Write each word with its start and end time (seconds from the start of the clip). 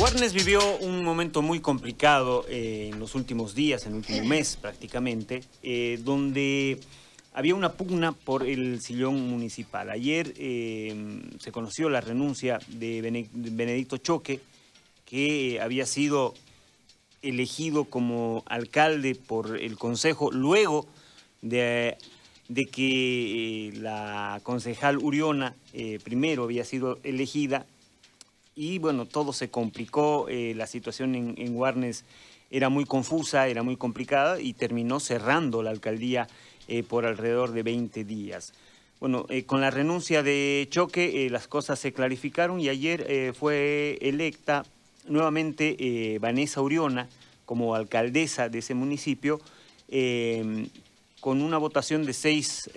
Warnes 0.00 0.32
vivió 0.32 0.60
un 0.76 1.02
momento 1.02 1.42
muy 1.42 1.58
complicado 1.58 2.46
eh, 2.48 2.90
en 2.92 3.00
los 3.00 3.16
últimos 3.16 3.56
días, 3.56 3.84
en 3.84 3.92
el 3.92 3.98
último 3.98 4.24
mes 4.28 4.56
prácticamente, 4.56 5.42
eh, 5.64 5.98
donde 6.04 6.78
había 7.34 7.56
una 7.56 7.72
pugna 7.72 8.12
por 8.12 8.46
el 8.46 8.80
sillón 8.80 9.28
municipal. 9.28 9.90
Ayer 9.90 10.34
eh, 10.36 11.20
se 11.40 11.50
conoció 11.50 11.88
la 11.88 12.00
renuncia 12.00 12.60
de 12.68 13.26
Benedicto 13.32 13.96
Choque, 13.96 14.40
que 15.04 15.58
había 15.60 15.84
sido 15.84 16.32
elegido 17.20 17.86
como 17.86 18.44
alcalde 18.46 19.16
por 19.16 19.58
el 19.58 19.76
Consejo 19.76 20.30
luego 20.30 20.86
de, 21.42 21.98
de 22.48 22.66
que 22.66 23.72
la 23.74 24.38
concejal 24.44 24.98
Uriona 24.98 25.56
primero 26.04 26.44
había 26.44 26.64
sido 26.64 27.00
elegida 27.02 27.66
y 28.58 28.80
bueno, 28.80 29.06
todo 29.06 29.32
se 29.32 29.50
complicó, 29.50 30.26
eh, 30.28 30.52
la 30.56 30.66
situación 30.66 31.14
en, 31.14 31.34
en 31.38 31.54
Warnes 31.54 32.04
era 32.50 32.68
muy 32.68 32.84
confusa, 32.86 33.46
era 33.46 33.62
muy 33.62 33.76
complicada 33.76 34.40
y 34.40 34.52
terminó 34.52 34.98
cerrando 34.98 35.62
la 35.62 35.70
alcaldía 35.70 36.26
eh, 36.66 36.82
por 36.82 37.06
alrededor 37.06 37.52
de 37.52 37.62
20 37.62 38.02
días. 38.02 38.52
Bueno, 38.98 39.26
eh, 39.28 39.44
con 39.44 39.60
la 39.60 39.70
renuncia 39.70 40.24
de 40.24 40.66
Choque 40.72 41.28
las 41.30 41.46
cosas 41.46 41.78
se 41.78 41.92
clarificaron 41.92 42.58
y 42.58 42.68
ayer 42.68 43.32
fue 43.32 43.96
electa 44.00 44.64
nuevamente 45.06 46.18
Vanessa 46.20 46.60
Uriona 46.60 47.08
como 47.46 47.76
alcaldesa 47.76 48.48
de 48.48 48.58
ese 48.58 48.74
municipio 48.74 49.40
con 51.20 51.42
una 51.42 51.58
votación 51.58 52.04
de 52.04 52.12
seis 52.12 52.68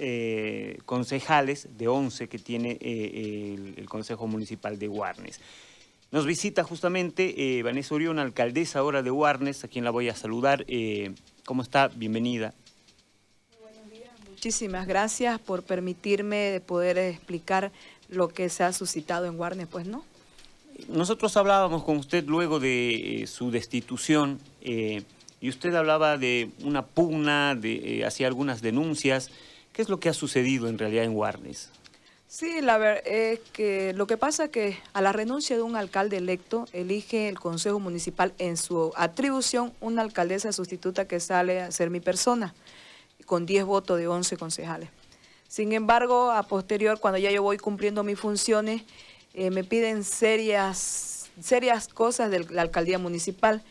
concejales 0.85 1.69
de 1.75 1.87
11 1.87 2.29
que 2.29 2.37
tiene 2.37 2.77
el, 2.81 3.73
el 3.77 3.89
Consejo 3.89 4.27
Municipal 4.27 4.77
de 4.77 4.87
Warnes. 4.87 5.39
Nos 6.11 6.25
visita 6.25 6.65
justamente 6.65 7.57
eh, 7.57 7.63
Vanessa 7.63 7.95
Urión, 7.95 8.19
alcaldesa 8.19 8.79
ahora 8.79 9.01
de 9.01 9.11
Warnes, 9.11 9.63
a 9.63 9.69
quien 9.69 9.85
la 9.85 9.91
voy 9.91 10.09
a 10.09 10.15
saludar. 10.15 10.65
Eh, 10.67 11.13
¿Cómo 11.45 11.61
está? 11.61 11.87
Bienvenida. 11.87 12.53
buenos 13.61 13.89
días, 13.89 14.11
muchísimas 14.29 14.87
gracias 14.87 15.39
por 15.39 15.63
permitirme 15.63 16.61
poder 16.65 16.97
explicar 16.97 17.71
lo 18.09 18.27
que 18.27 18.49
se 18.49 18.65
ha 18.65 18.73
suscitado 18.73 19.25
en 19.25 19.39
Warnes, 19.39 19.67
pues 19.67 19.87
no. 19.87 20.03
Nosotros 20.89 21.37
hablábamos 21.37 21.85
con 21.85 21.95
usted 21.95 22.25
luego 22.25 22.59
de 22.59 23.21
eh, 23.21 23.27
su 23.27 23.49
destitución 23.49 24.41
y 24.59 25.49
usted 25.49 25.73
hablaba 25.75 26.17
de 26.17 26.49
una 26.65 26.85
pugna, 26.85 27.55
de, 27.55 28.03
hacía 28.05 28.27
algunas 28.27 28.61
denuncias. 28.61 29.31
¿Qué 29.71 29.81
es 29.81 29.87
lo 29.87 30.01
que 30.01 30.09
ha 30.09 30.13
sucedido 30.13 30.67
en 30.67 30.77
realidad 30.77 31.05
en 31.05 31.15
Warnes? 31.15 31.69
Sí, 32.33 32.61
la 32.61 32.77
verdad 32.77 33.03
es 33.05 33.41
que 33.51 33.91
lo 33.91 34.07
que 34.07 34.15
pasa 34.15 34.45
es 34.45 34.51
que 34.51 34.77
a 34.93 35.01
la 35.01 35.11
renuncia 35.11 35.57
de 35.57 35.63
un 35.63 35.75
alcalde 35.75 36.15
electo 36.15 36.65
elige 36.71 37.27
el 37.27 37.37
Consejo 37.37 37.77
Municipal 37.81 38.33
en 38.37 38.55
su 38.55 38.93
atribución 38.95 39.73
una 39.81 40.01
alcaldesa 40.01 40.53
sustituta 40.53 41.09
que 41.09 41.19
sale 41.19 41.59
a 41.59 41.71
ser 41.71 41.89
mi 41.89 41.99
persona, 41.99 42.53
con 43.25 43.45
10 43.45 43.65
votos 43.65 43.97
de 43.97 44.07
11 44.07 44.37
concejales. 44.37 44.89
Sin 45.49 45.73
embargo, 45.73 46.31
a 46.31 46.43
posterior, 46.43 47.01
cuando 47.01 47.17
ya 47.17 47.31
yo 47.31 47.43
voy 47.43 47.57
cumpliendo 47.57 48.01
mis 48.01 48.17
funciones, 48.17 48.83
eh, 49.33 49.51
me 49.51 49.65
piden 49.65 50.05
serias, 50.05 51.29
serias 51.41 51.89
cosas 51.89 52.31
de 52.31 52.45
la 52.45 52.61
alcaldía 52.61 52.97
municipal 52.97 53.61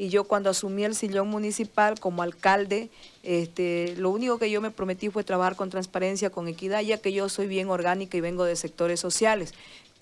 y 0.00 0.08
yo 0.08 0.24
cuando 0.24 0.48
asumí 0.48 0.84
el 0.84 0.94
sillón 0.94 1.28
municipal 1.28 2.00
como 2.00 2.22
alcalde, 2.22 2.88
este, 3.22 3.94
lo 3.98 4.08
único 4.08 4.38
que 4.38 4.50
yo 4.50 4.62
me 4.62 4.70
prometí 4.70 5.10
fue 5.10 5.24
trabajar 5.24 5.56
con 5.56 5.68
transparencia, 5.68 6.30
con 6.30 6.48
equidad, 6.48 6.80
ya 6.80 6.96
que 6.96 7.12
yo 7.12 7.28
soy 7.28 7.48
bien 7.48 7.68
orgánica 7.68 8.16
y 8.16 8.22
vengo 8.22 8.44
de 8.44 8.56
sectores 8.56 8.98
sociales. 8.98 9.52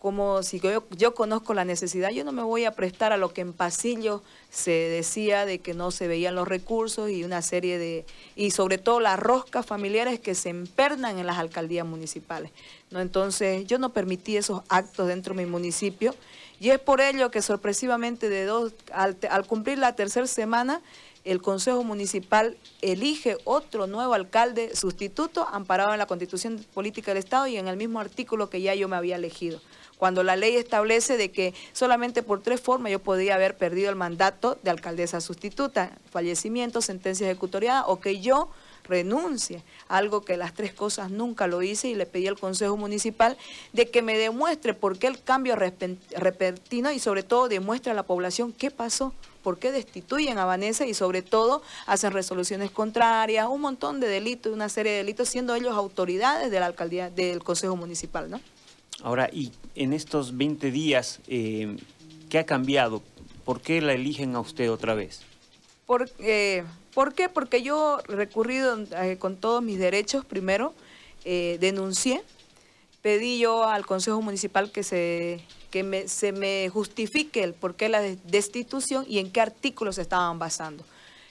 Como 0.01 0.45
si 0.45 0.61
yo, 0.61 0.85
yo 0.97 1.17
conozco 1.17 1.53
la 1.53 1.65
necesidad, 1.65 2.11
yo 2.11 2.23
no 2.23 2.31
me 2.31 2.45
voy 2.45 2.65
a 2.65 2.77
prestar 2.77 3.13
a 3.13 3.17
lo 3.17 3.33
que 3.33 3.41
en 3.41 3.53
pasillo 3.53 4.23
se 4.51 4.71
decía 4.71 5.45
de 5.45 5.59
que 5.59 5.75
no 5.75 5.91
se 5.91 6.07
veían 6.07 6.37
los 6.37 6.47
recursos 6.47 7.11
y 7.11 7.25
una 7.25 7.43
serie 7.43 7.77
de, 7.77 8.07
y 8.37 8.53
sobre 8.53 8.79
todo 8.79 9.01
las 9.01 9.19
roscas 9.19 9.67
familiares 9.67 10.21
que 10.21 10.37
se 10.37 10.51
empernan 10.51 11.19
en 11.19 11.27
las 11.27 11.39
alcaldías 11.39 11.85
municipales. 11.85 12.53
¿no? 12.93 13.01
Entonces 13.01 13.67
yo 13.67 13.81
no 13.81 13.93
permití 13.93 14.37
esos 14.37 14.63
actos 14.69 15.09
dentro 15.09 15.35
de 15.35 15.45
mi 15.45 15.51
municipio 15.51 16.15
y 16.61 16.71
es 16.71 16.79
por 16.79 17.01
ello 17.01 17.31
que 17.31 17.43
sorpresivamente 17.43 18.29
de 18.29 18.45
dos, 18.45 18.73
al, 18.93 19.17
cumplir 19.47 19.79
la 19.79 19.95
tercera 19.95 20.27
semana, 20.27 20.81
el 21.25 21.41
Consejo 21.43 21.85
Municipal 21.85 22.57
elige 22.81 23.37
otro 23.45 23.87
nuevo 23.87 24.15
alcalde 24.15 24.75
sustituto 24.75 25.47
amparado 25.51 25.93
en 25.93 25.99
la 25.99 26.07
Constitución 26.07 26.65
Política 26.75 27.13
del 27.13 27.19
Estado 27.19 27.47
y 27.47 27.57
en 27.57 27.69
el 27.69 27.77
mismo 27.77 28.01
artículo 28.01 28.51
que 28.51 28.61
ya 28.61 28.75
yo 28.75 28.89
me 28.89 28.97
había 28.97 29.17
elegido. 29.17 29.61
Cuando 29.99 30.23
la 30.23 30.37
ley 30.37 30.57
establece 30.57 31.17
de 31.17 31.31
que 31.31 31.55
solamente 31.73 32.23
por 32.23 32.41
tres 32.41 32.61
formas 32.61 32.93
yo 32.93 33.01
podía 33.01 33.35
haber 33.35 33.57
perdido 33.57 33.91
el 33.91 33.97
mandato 33.97 34.57
de 34.63 34.71
alcaldesa 34.71 35.21
sustituta, 35.21 35.99
fallecimiento, 36.11 36.81
sentencia 36.81 37.27
ejecutoriada 37.27 37.85
o 37.87 38.01
que 38.01 38.21
yo 38.21 38.49
renuncie, 38.89 39.63
algo 39.89 40.23
que 40.23 40.37
las 40.37 40.55
tres 40.55 40.73
cosas 40.73 41.11
nunca 41.11 41.47
lo 41.47 41.63
hice 41.63 41.89
y 41.89 41.95
le 41.95 42.07
pedí 42.07 42.27
al 42.27 42.39
Consejo 42.39 42.77
Municipal 42.77 43.37
de 43.73 43.91
que 43.91 44.03
me 44.03 44.17
demuestre 44.17 44.75
por 44.75 44.99
qué 44.99 45.07
el 45.07 45.23
cambio 45.23 45.57
repentino 45.57 46.91
y 46.91 46.99
sobre 46.99 47.23
todo 47.23 47.49
demuestre 47.49 47.93
a 47.93 47.95
la 47.95 48.05
población 48.05 48.53
qué 48.53 48.71
pasó, 48.71 49.13
por 49.43 49.59
qué 49.59 49.73
destituyen 49.73 50.39
a 50.39 50.45
Vanessa 50.45 50.87
y 50.87 50.95
sobre 50.95 51.23
todo 51.23 51.63
hacen 51.87 52.13
resoluciones 52.13 52.71
contrarias, 52.71 53.47
un 53.49 53.61
montón 53.61 54.01
de 54.01 54.09
delitos, 54.09 54.53
una 54.53 54.69
serie 54.69 54.93
de 54.93 54.99
delitos, 54.99 55.29
siendo 55.29 55.55
ellos 55.55 55.75
autoridades 55.75 56.51
de 56.51 56.61
la 56.61 56.67
alcaldía, 56.67 57.11
del 57.11 57.43
Consejo 57.43 57.77
Municipal, 57.77 58.31
¿no? 58.31 58.41
Ahora, 59.03 59.31
y 59.33 59.53
en 59.77 59.93
estos 59.93 60.37
20 60.37 60.71
días, 60.73 61.21
eh, 61.29 61.77
¿qué 62.29 62.39
ha 62.39 62.47
cambiado? 62.47 63.03
¿Por 63.45 63.61
qué 63.61 63.81
la 63.81 63.93
eligen 63.93 64.35
a 64.35 64.41
usted 64.41 64.71
otra 64.71 64.95
vez? 64.95 65.23
Porque 65.89 66.13
eh, 66.19 66.65
¿Por 66.93 67.15
qué? 67.15 67.31
Porque 67.31 67.63
yo 67.63 67.99
recurrido 68.09 68.77
eh, 69.01 69.17
con 69.19 69.37
todos 69.37 69.63
mis 69.63 69.79
derechos, 69.79 70.25
primero, 70.25 70.75
eh, 71.25 71.57
denuncié, 71.61 72.23
pedí 73.01 73.39
yo 73.39 73.65
al 73.65 73.87
Consejo 73.87 74.21
Municipal 74.21 74.71
que 74.71 74.83
se 74.83 75.41
que 75.71 76.09
se 76.09 76.33
me 76.33 76.69
justifique 76.71 77.43
el 77.43 77.55
por 77.55 77.75
qué 77.75 77.89
la 77.89 78.03
destitución 78.03 79.07
y 79.09 79.19
en 79.19 79.31
qué 79.31 79.41
artículos 79.41 79.95
se 79.95 80.03
estaban 80.03 80.39
basando. 80.39 80.85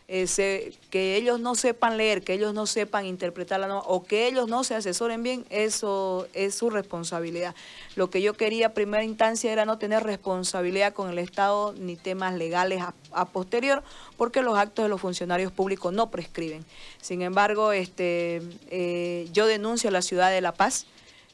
Eh, 0.09 0.73
que 0.89 1.17
ellos 1.17 1.41
no 1.41 1.53
sepan 1.55 1.97
leer, 1.97 2.23
que 2.23 2.31
ellos 2.31 2.53
no 2.53 2.65
sepan 2.65 3.05
interpretar 3.05 3.59
la 3.59 3.67
norma 3.67 3.83
o 3.87 4.05
que 4.05 4.25
ellos 4.25 4.47
no 4.47 4.63
se 4.63 4.73
asesoren 4.73 5.21
bien, 5.21 5.45
eso 5.49 6.29
es 6.33 6.55
su 6.55 6.69
responsabilidad. 6.69 7.53
Lo 7.97 8.09
que 8.09 8.21
yo 8.21 8.33
quería 8.33 8.67
a 8.67 8.73
primera 8.73 9.03
instancia 9.03 9.51
era 9.51 9.65
no 9.65 9.77
tener 9.77 10.03
responsabilidad 10.03 10.93
con 10.93 11.09
el 11.09 11.19
Estado 11.19 11.73
ni 11.77 11.97
temas 11.97 12.35
legales 12.35 12.81
a, 13.11 13.25
posterior, 13.25 13.83
porque 14.15 14.43
los 14.43 14.57
actos 14.57 14.85
de 14.85 14.89
los 14.89 15.01
funcionarios 15.01 15.51
públicos 15.51 15.91
no 15.91 16.09
prescriben. 16.09 16.63
Sin 17.01 17.21
embargo, 17.21 17.73
este, 17.73 18.41
eh, 18.69 19.27
yo 19.33 19.45
denuncio 19.45 19.89
a 19.89 19.91
la 19.91 20.01
ciudad 20.01 20.31
de 20.31 20.39
La 20.39 20.53
Paz, 20.53 20.85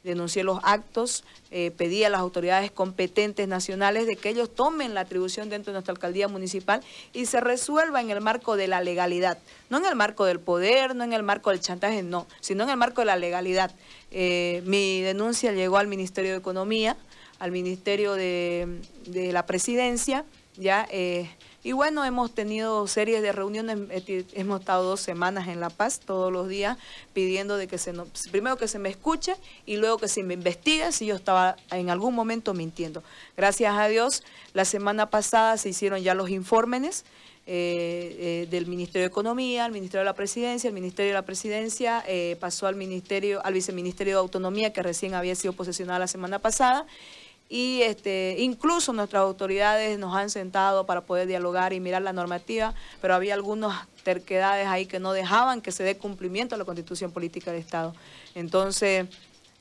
denuncié 0.03 0.43
los 0.43 0.59
actos, 0.63 1.23
eh, 1.51 1.71
pedí 1.71 2.03
a 2.03 2.09
las 2.09 2.19
autoridades 2.19 2.71
competentes 2.71 3.47
nacionales 3.47 4.05
de 4.05 4.15
que 4.15 4.29
ellos 4.29 4.53
tomen 4.53 4.93
la 4.93 5.01
atribución 5.01 5.49
dentro 5.49 5.71
de 5.71 5.75
nuestra 5.75 5.93
alcaldía 5.93 6.27
municipal 6.27 6.81
y 7.13 7.25
se 7.25 7.39
resuelva 7.39 8.01
en 8.01 8.09
el 8.09 8.21
marco 8.21 8.57
de 8.57 8.67
la 8.67 8.81
legalidad, 8.81 9.37
no 9.69 9.77
en 9.77 9.85
el 9.85 9.95
marco 9.95 10.25
del 10.25 10.39
poder, 10.39 10.95
no 10.95 11.03
en 11.03 11.13
el 11.13 11.23
marco 11.23 11.51
del 11.51 11.61
chantaje, 11.61 12.03
no, 12.03 12.27
sino 12.41 12.63
en 12.63 12.69
el 12.69 12.77
marco 12.77 13.01
de 13.01 13.05
la 13.05 13.15
legalidad. 13.15 13.71
Eh, 14.11 14.61
mi 14.65 15.01
denuncia 15.01 15.53
llegó 15.53 15.77
al 15.77 15.87
Ministerio 15.87 16.31
de 16.31 16.37
Economía, 16.37 16.97
al 17.39 17.51
Ministerio 17.51 18.13
de, 18.13 18.79
la 19.05 19.45
Presidencia, 19.45 20.25
ya... 20.57 20.87
Eh, 20.91 21.29
y 21.63 21.71
bueno, 21.71 22.03
hemos 22.03 22.35
tenido 22.35 22.85
series 22.87 23.21
de 23.21 23.31
reuniones, 23.31 23.77
hemos 24.33 24.59
estado 24.59 24.83
dos 24.83 24.99
semanas 24.99 25.47
en 25.47 25.61
La 25.61 25.69
Paz 25.69 26.01
todos 26.01 26.31
los 26.31 26.49
días 26.49 26.77
pidiendo 27.13 27.55
de 27.55 27.67
que 27.67 27.77
se 27.77 27.93
primero 28.31 28.57
que 28.57 28.67
se 28.67 28.79
me 28.79 28.89
escuche 28.89 29.35
y 29.65 29.77
luego 29.77 29.97
que 29.97 30.09
se 30.09 30.23
me 30.23 30.33
investigue 30.33 30.91
si 30.91 31.05
yo 31.05 31.15
estaba 31.15 31.55
en 31.71 31.89
algún 31.89 32.15
momento 32.15 32.53
mintiendo. 32.53 33.01
Gracias 33.37 33.73
a 33.77 33.87
Dios, 33.87 34.23
la 34.53 34.65
semana 34.65 35.09
pasada 35.09 35.57
se 35.57 35.69
hicieron 35.69 36.01
ya 36.01 36.13
los 36.13 36.29
informes 36.29 37.05
eh, 37.45 38.45
eh, 38.45 38.47
del 38.49 38.67
Ministerio 38.67 39.01
de 39.01 39.07
Economía, 39.07 39.65
al 39.65 39.71
Ministerio 39.71 39.99
de 39.99 40.05
la 40.05 40.15
Presidencia, 40.15 40.67
el 40.67 40.73
Ministerio 40.73 41.11
de 41.11 41.15
la 41.15 41.25
Presidencia 41.25 42.03
eh, 42.07 42.35
pasó 42.39 42.67
al 42.67 42.75
Ministerio, 42.75 43.41
al 43.45 43.53
Viceministerio 43.53 44.15
de 44.15 44.19
Autonomía 44.19 44.73
que 44.73 44.81
recién 44.81 45.13
había 45.13 45.35
sido 45.35 45.53
posesionada 45.53 45.99
la 45.99 46.07
semana 46.07 46.39
pasada 46.39 46.85
y 47.49 47.81
este, 47.83 48.37
incluso 48.39 48.93
nuestras 48.93 49.21
autoridades 49.21 49.99
nos 49.99 50.15
han 50.15 50.29
sentado 50.29 50.85
para 50.85 51.01
poder 51.01 51.27
dialogar 51.27 51.73
y 51.73 51.79
mirar 51.79 52.01
la 52.01 52.13
normativa, 52.13 52.73
pero 53.01 53.13
había 53.13 53.33
algunas 53.33 53.87
terquedades 54.03 54.67
ahí 54.67 54.85
que 54.85 54.99
no 54.99 55.13
dejaban 55.13 55.61
que 55.61 55.71
se 55.71 55.83
dé 55.83 55.97
cumplimiento 55.97 56.55
a 56.55 56.57
la 56.57 56.65
constitución 56.65 57.11
política 57.11 57.51
del 57.51 57.61
Estado. 57.61 57.93
Entonces, 58.35 59.07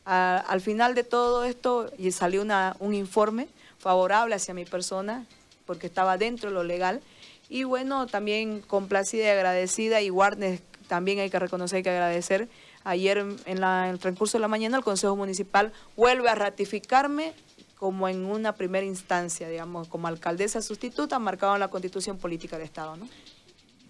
al 0.05 0.61
final 0.61 0.95
de 0.95 1.05
todo 1.05 1.45
esto 1.45 1.91
salió 2.11 2.43
una, 2.43 2.77
un 2.81 2.95
informe 2.95 3.49
favorable 3.79 4.35
hacia 4.35 4.55
mi 4.55 4.65
persona, 4.65 5.27
porque 5.67 5.87
estaba 5.87 6.17
dentro 6.19 6.49
de 6.49 6.55
lo 6.55 6.65
legal, 6.65 7.01
y 7.49 7.65
bueno, 7.65 8.07
también 8.07 8.61
complacida 8.63 9.27
y 9.27 9.29
agradecida, 9.29 10.01
y 10.01 10.11
Warner 10.11 10.61
también 10.89 11.21
hay 11.21 11.31
que 11.31 11.39
reconocer 11.39 11.81
y 11.81 11.83
que 11.83 11.91
agradecer. 11.91 12.49
Ayer 12.85 13.19
en, 13.19 13.63
el 13.65 13.99
transcurso 13.99 14.39
de 14.39 14.43
la 14.43 14.49
mañana 14.49 14.77
el 14.77 14.85
Consejo 14.85 15.17
Municipal 15.17 15.73
vuelve 15.97 16.29
a 16.29 16.35
ratificarme 16.35 17.33
como 17.83 18.09
en 18.09 18.27
una 18.27 18.55
primera 18.55 18.87
instancia, 18.87 19.49
digamos, 19.49 19.89
como 19.89 20.07
alcaldesa 20.07 20.63
sustituta, 20.63 21.19
marcado 21.19 21.55
en 21.55 21.59
la 21.59 21.67
Constitución 21.67 22.17
Política 22.17 22.57
del 22.57 22.65
Estado, 22.65 22.97
¿no? 22.97 23.09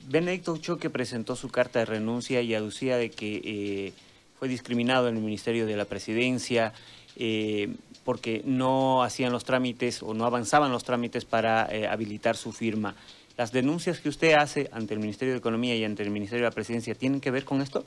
Benedicto 0.09 0.55
Uchoque 0.55 0.89
presentó 0.89 1.37
su 1.37 1.51
carta 1.51 1.81
de 1.81 1.85
renuncia 1.85 2.41
y 2.41 2.55
aducía 2.55 2.97
de 2.97 3.11
que 3.11 3.43
eh, 3.45 3.93
fue 4.39 4.49
discriminado 4.49 5.09
en 5.09 5.17
el 5.19 5.23
Ministerio 5.23 5.67
de 5.67 5.77
la 5.77 5.85
Presidencia 5.85 6.73
eh, 7.17 7.77
porque 8.03 8.41
no 8.47 9.03
hacían 9.03 9.31
los 9.31 9.45
trámites 9.45 10.03
o 10.03 10.15
no 10.15 10.25
avanzaban 10.25 10.73
los 10.73 10.85
trámites 10.85 11.27
para 11.27 11.69
eh, 11.71 11.87
habilitar 11.87 12.35
su 12.39 12.53
firma. 12.53 12.95
¿Las 13.37 13.53
denuncias 13.53 14.01
que 14.01 14.09
usted 14.09 14.33
hace 14.33 14.71
ante 14.73 14.95
el 14.95 15.01
Ministerio 15.01 15.35
de 15.35 15.39
Economía 15.39 15.77
y 15.77 15.85
ante 15.85 16.03
el 16.03 16.09
Ministerio 16.09 16.47
de 16.47 16.49
la 16.49 16.55
Presidencia 16.55 16.95
tienen 16.95 17.21
que 17.21 17.31
ver 17.31 17.45
con 17.45 17.61
esto? 17.61 17.85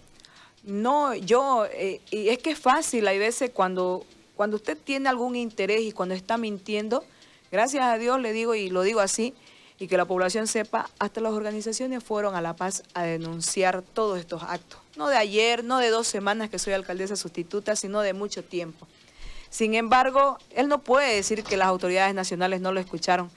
No, 0.65 1.15
yo, 1.15 1.65
y 2.11 2.29
es 2.29 2.37
que 2.37 2.51
es 2.51 2.59
fácil, 2.59 3.07
hay 3.07 3.17
veces 3.17 3.49
cuando, 3.51 4.05
cuando 4.35 4.57
usted 4.57 4.77
tiene 4.77 5.09
algún 5.09 5.35
interés 5.35 5.81
y 5.81 5.91
cuando 5.91 6.13
está 6.13 6.37
mintiendo, 6.37 7.03
gracias 7.51 7.83
a 7.83 7.97
Dios 7.97 8.19
le 8.19 8.33
digo 8.33 8.55
y 8.55 8.69
lo 8.69 8.81
digo 8.81 8.99
así, 8.99 9.33
y 9.79 9.87
que 9.87 9.97
la 9.97 10.05
población 10.05 10.47
sepa, 10.47 10.89
hasta 10.99 11.21
las 11.21 11.33
organizaciones 11.33 12.03
fueron 12.03 12.35
a 12.35 12.41
La 12.41 12.55
Paz 12.55 12.83
a 12.93 13.03
denunciar 13.03 13.81
todos 13.81 14.19
estos 14.19 14.43
actos. 14.43 14.79
No 14.95 15.09
de 15.09 15.17
ayer, 15.17 15.63
no 15.63 15.79
de 15.79 15.89
dos 15.89 16.07
semanas 16.07 16.49
que 16.49 16.59
soy 16.59 16.73
alcaldesa 16.73 17.15
sustituta, 17.15 17.75
sino 17.75 18.01
de 18.01 18.13
mucho 18.13 18.43
tiempo. 18.43 18.87
Sin 19.49 19.73
embargo, 19.73 20.37
él 20.51 20.69
no 20.69 20.79
puede 20.79 21.13
decir 21.15 21.43
que 21.43 21.57
las 21.57 21.67
autoridades 21.67 22.15
nacionales 22.15 22.61
no 22.61 22.71
lo 22.71 22.79
escucharon. 22.79 23.29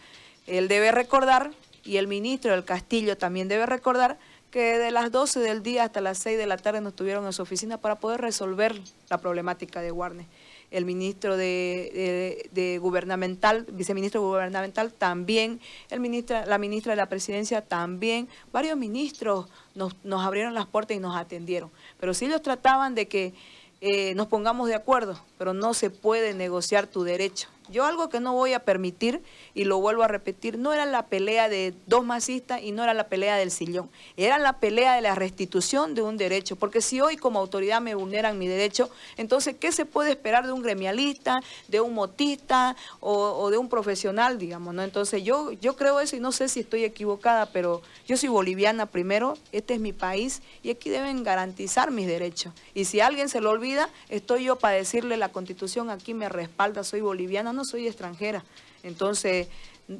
Él 0.46 0.68
debe 0.68 0.92
recordar, 0.92 1.50
y 1.84 1.96
el 1.96 2.06
ministro 2.06 2.52
del 2.52 2.64
Castillo 2.64 3.16
también 3.16 3.48
debe 3.48 3.66
recordar, 3.66 4.18
que 4.52 4.78
de 4.78 4.90
las 4.92 5.10
12 5.10 5.40
del 5.40 5.62
día 5.62 5.84
hasta 5.84 6.00
las 6.00 6.18
6 6.18 6.38
de 6.38 6.46
la 6.46 6.56
tarde 6.56 6.80
nos 6.80 6.94
tuvieron 6.94 7.26
en 7.26 7.32
su 7.32 7.42
oficina 7.42 7.78
para 7.78 7.96
poder 7.96 8.20
resolver 8.20 8.80
la 9.10 9.18
problemática 9.18 9.80
de 9.80 9.92
Warner 9.92 10.26
el 10.70 10.84
ministro 10.84 11.36
de, 11.36 12.78
gubernamental, 12.80 13.66
viceministro 13.72 14.20
gubernamental 14.20 14.92
también, 14.92 15.60
el 15.90 16.00
ministra, 16.00 16.46
la 16.46 16.58
ministra 16.58 16.92
de 16.92 16.96
la 16.96 17.08
presidencia 17.08 17.62
también, 17.62 18.28
varios 18.52 18.76
ministros 18.76 19.46
nos, 19.74 19.94
nos 20.04 20.24
abrieron 20.24 20.54
las 20.54 20.66
puertas 20.66 20.96
y 20.96 21.00
nos 21.00 21.16
atendieron. 21.16 21.70
Pero 21.98 22.14
si 22.14 22.26
ellos 22.26 22.42
trataban 22.42 22.94
de 22.94 23.08
que 23.08 23.34
eh, 23.80 24.14
nos 24.16 24.26
pongamos 24.26 24.68
de 24.68 24.74
acuerdo, 24.74 25.20
pero 25.38 25.54
no 25.54 25.72
se 25.72 25.90
puede 25.90 26.34
negociar 26.34 26.88
tu 26.88 27.04
derecho. 27.04 27.48
Yo 27.70 27.84
algo 27.84 28.08
que 28.08 28.20
no 28.20 28.32
voy 28.32 28.52
a 28.52 28.60
permitir, 28.60 29.22
y 29.54 29.64
lo 29.64 29.80
vuelvo 29.80 30.02
a 30.02 30.08
repetir, 30.08 30.58
no 30.58 30.72
era 30.72 30.86
la 30.86 31.06
pelea 31.06 31.48
de 31.48 31.74
dos 31.86 32.04
masistas 32.04 32.62
y 32.62 32.72
no 32.72 32.82
era 32.82 32.94
la 32.94 33.08
pelea 33.08 33.36
del 33.36 33.50
sillón, 33.50 33.90
era 34.16 34.38
la 34.38 34.58
pelea 34.60 34.94
de 34.94 35.00
la 35.00 35.14
restitución 35.14 35.94
de 35.94 36.02
un 36.02 36.16
derecho, 36.16 36.56
porque 36.56 36.80
si 36.80 37.00
hoy 37.00 37.16
como 37.16 37.38
autoridad 37.38 37.80
me 37.80 37.94
vulneran 37.94 38.38
mi 38.38 38.46
derecho, 38.46 38.90
entonces, 39.16 39.56
¿qué 39.58 39.72
se 39.72 39.84
puede 39.84 40.10
esperar 40.10 40.46
de 40.46 40.52
un 40.52 40.62
gremialista, 40.62 41.40
de 41.68 41.80
un 41.80 41.94
motista 41.94 42.76
o, 43.00 43.50
de 43.50 43.58
un 43.58 43.68
profesional, 43.68 44.38
digamos? 44.38 44.74
¿no? 44.74 44.82
Entonces, 44.82 45.22
yo, 45.22 45.52
yo 45.52 45.76
creo 45.76 46.00
eso 46.00 46.16
y 46.16 46.20
no 46.20 46.32
sé 46.32 46.48
si 46.48 46.60
estoy 46.60 46.84
equivocada, 46.84 47.46
pero 47.46 47.82
yo 48.06 48.16
soy 48.16 48.28
boliviana 48.28 48.86
primero, 48.86 49.36
este 49.52 49.74
es 49.74 49.80
mi 49.80 49.92
país 49.92 50.42
y 50.62 50.70
aquí 50.70 50.90
deben 50.90 51.22
garantizar 51.22 51.90
mis 51.90 52.06
derechos. 52.06 52.52
Y 52.74 52.84
si 52.84 53.00
alguien 53.00 53.28
se 53.28 53.40
lo 53.40 53.50
olvida, 53.50 53.88
estoy 54.08 54.44
yo 54.44 54.56
para 54.56 54.76
decirle 54.76 55.16
la 55.16 55.30
constitución 55.30 55.90
aquí 55.90 56.14
me 56.14 56.28
respalda, 56.28 56.84
soy 56.84 57.00
boliviana, 57.00 57.52
soy 57.64 57.86
extranjera. 57.86 58.44
Entonces, 58.82 59.48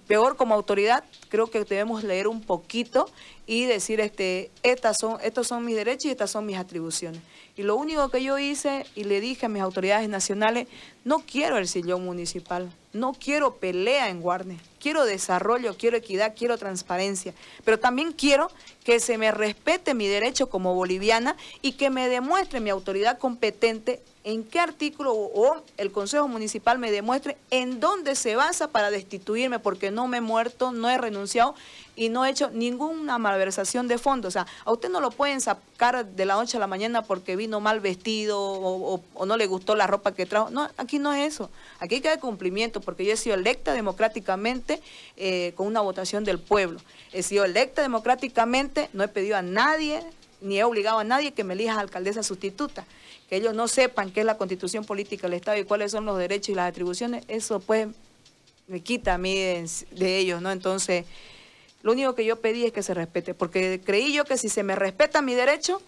peor 0.07 0.37
como 0.37 0.55
autoridad, 0.55 1.05
creo 1.29 1.49
que 1.49 1.65
debemos 1.65 2.05
leer 2.05 2.29
un 2.29 2.43
poquito 2.43 3.11
y 3.49 3.65
decir, 3.65 3.99
este, 3.99 4.51
estas 4.63 4.99
son, 5.01 5.17
estos 5.23 5.49
son 5.49 5.65
mis 5.65 5.75
derechos 5.75 6.05
y 6.05 6.11
estas 6.11 6.31
son 6.31 6.45
mis 6.45 6.59
atribuciones. 6.59 7.23
Y 7.57 7.63
lo 7.63 7.77
único 7.77 8.11
que 8.11 8.23
yo 8.23 8.39
hice 8.39 8.85
y 8.95 9.05
le 9.05 9.23
dije 9.23 9.47
a 9.47 9.49
mis 9.49 9.63
autoridades 9.63 10.07
nacionales, 10.07 10.69
no 11.03 11.21
quiero 11.21 11.57
el 11.57 11.67
sillón 11.67 12.05
municipal, 12.05 12.71
no 12.93 13.15
quiero 13.15 13.55
pelea 13.55 14.11
en 14.11 14.21
Guarne, 14.21 14.61
quiero 14.79 15.07
desarrollo, 15.07 15.79
quiero 15.79 15.97
equidad, 15.97 16.35
quiero 16.37 16.59
transparencia, 16.59 17.33
pero 17.65 17.79
también 17.79 18.13
quiero 18.13 18.51
que 18.85 19.01
se 19.01 19.17
me 19.17 19.33
respete 19.33 19.95
mi 19.95 20.09
derecho 20.09 20.51
como 20.51 20.75
boliviana 20.75 21.35
y 21.63 21.73
que 21.73 21.89
me 21.89 22.09
demuestre 22.11 22.61
mi 22.61 22.69
autoridad 22.69 23.19
competente 23.19 24.03
en 24.25 24.45
qué 24.45 24.61
artículo 24.61 25.15
o 25.15 25.63
el 25.79 25.91
Consejo 25.91 26.29
Municipal 26.29 26.79
me 26.79 26.91
demuestre 26.91 27.39
en 27.51 27.81
dónde 27.81 28.15
se 28.15 28.37
basa 28.37 28.69
para 28.69 28.91
destituirme, 28.91 29.59
porque 29.59 29.91
no 29.91 30.07
me 30.07 30.19
he 30.19 30.21
muerto, 30.21 30.71
no 30.71 30.91
he 30.91 30.99
renunciado 30.99 31.55
y 31.99 32.11
no 32.11 32.25
he 32.25 32.31
hecho 32.31 32.51
ninguna 32.51 33.19
malversación 33.19 33.89
de 33.89 33.99
fondos. 33.99 34.29
O 34.29 34.31
sea, 34.31 34.47
a 34.65 34.73
usted 34.73 34.89
no 34.89 35.01
lo 35.01 35.11
pueden 35.11 35.41
sacar 35.41 36.07
de 36.07 36.25
la 36.25 36.35
noche 36.35 36.57
a 36.57 36.61
la 36.61 36.69
mañana 36.69 37.03
porque 37.03 37.35
vino 37.35 37.59
mal 37.59 37.81
vestido 37.81 38.41
o, 38.41 39.27
no 39.27 39.37
le 39.37 39.47
gustó 39.47 39.75
la 39.75 39.89
ropa 39.89 40.13
que 40.13 40.25
trajo. 40.25 40.49
No, 40.51 40.71
aquí 40.77 41.01
no 41.01 41.13
es 41.13 41.35
eso. 41.35 41.51
Aquí 41.81 41.97
hay 41.97 42.01
que 42.01 42.09
dar 42.09 42.21
cumplimiento 42.21 42.81
porque 42.81 43.05
yo 43.05 43.13
he 43.13 43.17
sido 43.17 43.35
electa 43.35 43.73
democráticamente 43.73 44.81
eh, 45.17 45.53
con 45.57 45.67
una 45.67 45.81
votación 45.81 46.23
del 46.23 46.39
pueblo. 46.39 46.81
He 47.13 47.25
sido 47.25 47.45
electa 47.45 47.83
democráticamente, 47.83 48.89
no 48.93 49.03
he 49.03 49.09
pedido 49.09 49.37
a 49.37 49.43
nadie 49.43 50.03
ni 50.41 50.61
he 50.61 50.63
obligado 50.63 51.01
a 51.01 51.05
nadie 51.05 51.33
que 51.33 51.43
me 51.43 51.55
elija 51.55 51.81
alcaldesa 51.81 52.23
sustituta 52.23 52.85
que 53.29 53.37
ellos 53.37 53.55
no 53.55 53.69
sepan 53.69 54.11
qué 54.11 54.21
es 54.21 54.27
la 54.27 54.39
constitución 54.39 54.85
política 54.85 55.27
del 55.27 55.35
Estado 55.35 55.59
y 55.59 55.65
cuáles 55.65 55.93
son 55.93 56.07
los 56.07 56.17
derechos 56.17 56.51
y 56.51 56.55
las 56.55 56.69
atribuciones, 56.71 57.25
eso 57.29 57.61
pues 57.61 57.89
me 58.69 58.81
quita 58.81 59.15
a 59.15 59.19
mí 59.19 59.35
de, 59.35 60.19
ellos, 60.19 60.41
¿no? 60.41 60.51
Entonces, 60.51 61.05
lo 61.83 61.93
único 61.93 62.15
que 62.15 62.25
yo 62.25 62.41
pedí 62.41 62.65
es 62.65 62.73
que 62.73 62.83
se 62.83 62.95
respete, 62.95 63.35
porque 63.35 63.81
creí 63.85 64.13
yo 64.13 64.25
que 64.25 64.37
si 64.37 64.49
se 64.49 64.63
me 64.63 64.75
respeta 64.75 65.23
mi 65.23 65.35
derecho, 65.35 65.81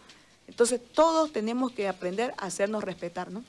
entonces 0.47 0.81
todos 0.95 1.33
tenemos 1.33 1.73
que 1.73 1.89
aprender 1.89 2.35
a 2.39 2.47
hacernos 2.47 2.85
respetar, 2.85 3.31
¿no? 3.31 3.45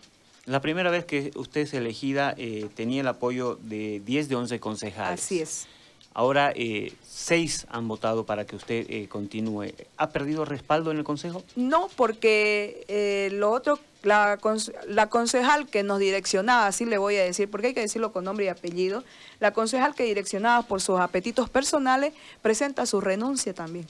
La 0.46 0.60
primera 0.60 0.90
vez 0.90 1.06
que 1.06 1.32
usted 1.36 1.62
es 1.62 1.74
elegida 1.74 2.34
eh, 2.38 2.68
tenía 2.74 3.02
el 3.02 3.08
apoyo 3.08 3.60
de 3.62 4.02
10 4.04 4.30
de 4.30 4.36
11 4.36 4.60
concejales. 4.60 5.24
Así 5.24 5.40
es. 5.40 5.68
Ahora 6.14 6.52
eh, 6.56 6.94
seis 7.08 7.66
han 7.70 7.88
votado 7.88 8.26
para 8.26 8.46
que 8.46 8.58
usted 8.58 8.86
eh, 8.90 9.08
continúe. 9.08 9.74
¿Ha 9.96 10.10
perdido 10.10 10.44
respaldo 10.44 10.92
en 10.92 10.98
el 10.98 11.04
Consejo? 11.06 11.44
No, 11.56 11.90
porque 11.96 12.84
eh, 12.90 13.30
lo 13.32 13.52
otro, 13.52 13.80
la, 14.04 14.40
la, 14.88 15.10
concejal 15.10 15.68
que 15.68 15.84
nos 15.84 16.00
direccionaba, 16.00 16.68
así 16.68 16.86
le 16.86 16.98
voy 16.98 17.18
a 17.18 17.24
decir, 17.24 17.50
porque 17.50 17.68
hay 17.68 17.74
que 17.74 17.82
decirlo 17.82 18.12
con 18.12 18.24
nombre 18.24 18.46
y 18.46 18.48
apellido, 18.50 19.04
la 19.40 19.54
concejal 19.54 19.96
que 19.96 20.04
direccionaba 20.04 20.64
por 20.64 20.82
sus 20.82 21.00
apetitos 21.00 21.50
personales 21.50 22.14
presenta 22.42 22.86
su 22.86 23.02
renuncia 23.02 23.54
también. 23.54 23.88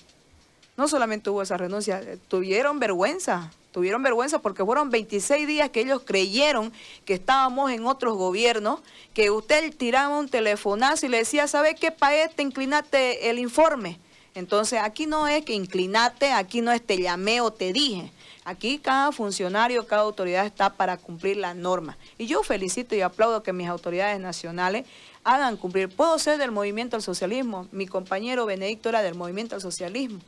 No 0.77 0.87
solamente 0.87 1.29
hubo 1.29 1.41
esa 1.41 1.57
renuncia, 1.57 2.01
tuvieron 2.27 2.79
vergüenza 2.79 3.51
tuvieron 3.71 4.03
vergüenza 4.03 4.39
porque 4.39 4.65
fueron 4.65 4.89
26 4.89 5.47
días 5.47 5.69
que 5.69 5.81
ellos 5.81 6.01
creyeron 6.05 6.71
que 7.05 7.13
estábamos 7.13 7.71
en 7.71 7.85
otros 7.85 8.17
gobiernos, 8.17 8.81
que 9.13 9.31
usted 9.31 9.73
tiraba 9.75 10.17
un 10.17 10.29
telefonazo 10.29 11.05
y 11.05 11.09
le 11.09 11.17
decía, 11.17 11.47
¿sabe 11.47 11.75
qué, 11.75 11.93
te 12.35 12.43
inclinate 12.43 13.29
el 13.29 13.39
informe? 13.39 13.99
Entonces, 14.35 14.79
aquí 14.81 15.07
no 15.07 15.27
es 15.27 15.43
que 15.43 15.53
inclinate, 15.53 16.31
aquí 16.31 16.61
no 16.61 16.71
es 16.71 16.85
te 16.85 16.97
llamé 16.97 17.41
o 17.41 17.51
te 17.51 17.73
dije. 17.73 18.11
Aquí 18.43 18.79
cada 18.79 19.11
funcionario, 19.11 19.85
cada 19.85 20.01
autoridad 20.01 20.45
está 20.45 20.73
para 20.73 20.97
cumplir 20.97 21.37
la 21.37 21.53
norma. 21.53 21.97
Y 22.17 22.25
yo 22.25 22.41
felicito 22.41 22.95
y 22.95 23.01
aplaudo 23.01 23.43
que 23.43 23.53
mis 23.53 23.67
autoridades 23.67 24.19
nacionales 24.19 24.85
hagan 25.23 25.57
cumplir. 25.57 25.89
Puedo 25.89 26.17
ser 26.17 26.39
del 26.39 26.51
movimiento 26.51 26.95
al 26.95 27.03
socialismo, 27.03 27.67
mi 27.71 27.85
compañero 27.85 28.47
Benedicto 28.47 28.89
era 28.89 29.03
del 29.03 29.15
movimiento 29.15 29.55
al 29.55 29.61
socialismo, 29.61 30.19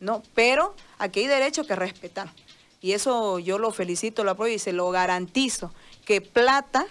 ¿no? 0.00 0.22
Pero 0.34 0.74
aquí 0.98 1.20
hay 1.20 1.26
derecho 1.28 1.64
que 1.64 1.76
respetar. 1.76 2.32
Y 2.80 2.92
eso 2.92 3.38
yo 3.38 3.58
lo 3.58 3.70
felicito, 3.70 4.24
lo 4.24 4.32
apoyo 4.32 4.54
y 4.54 4.58
se 4.58 4.72
lo 4.72 4.90
garantizo, 4.90 5.72
que 6.04 6.20
plata 6.20 6.86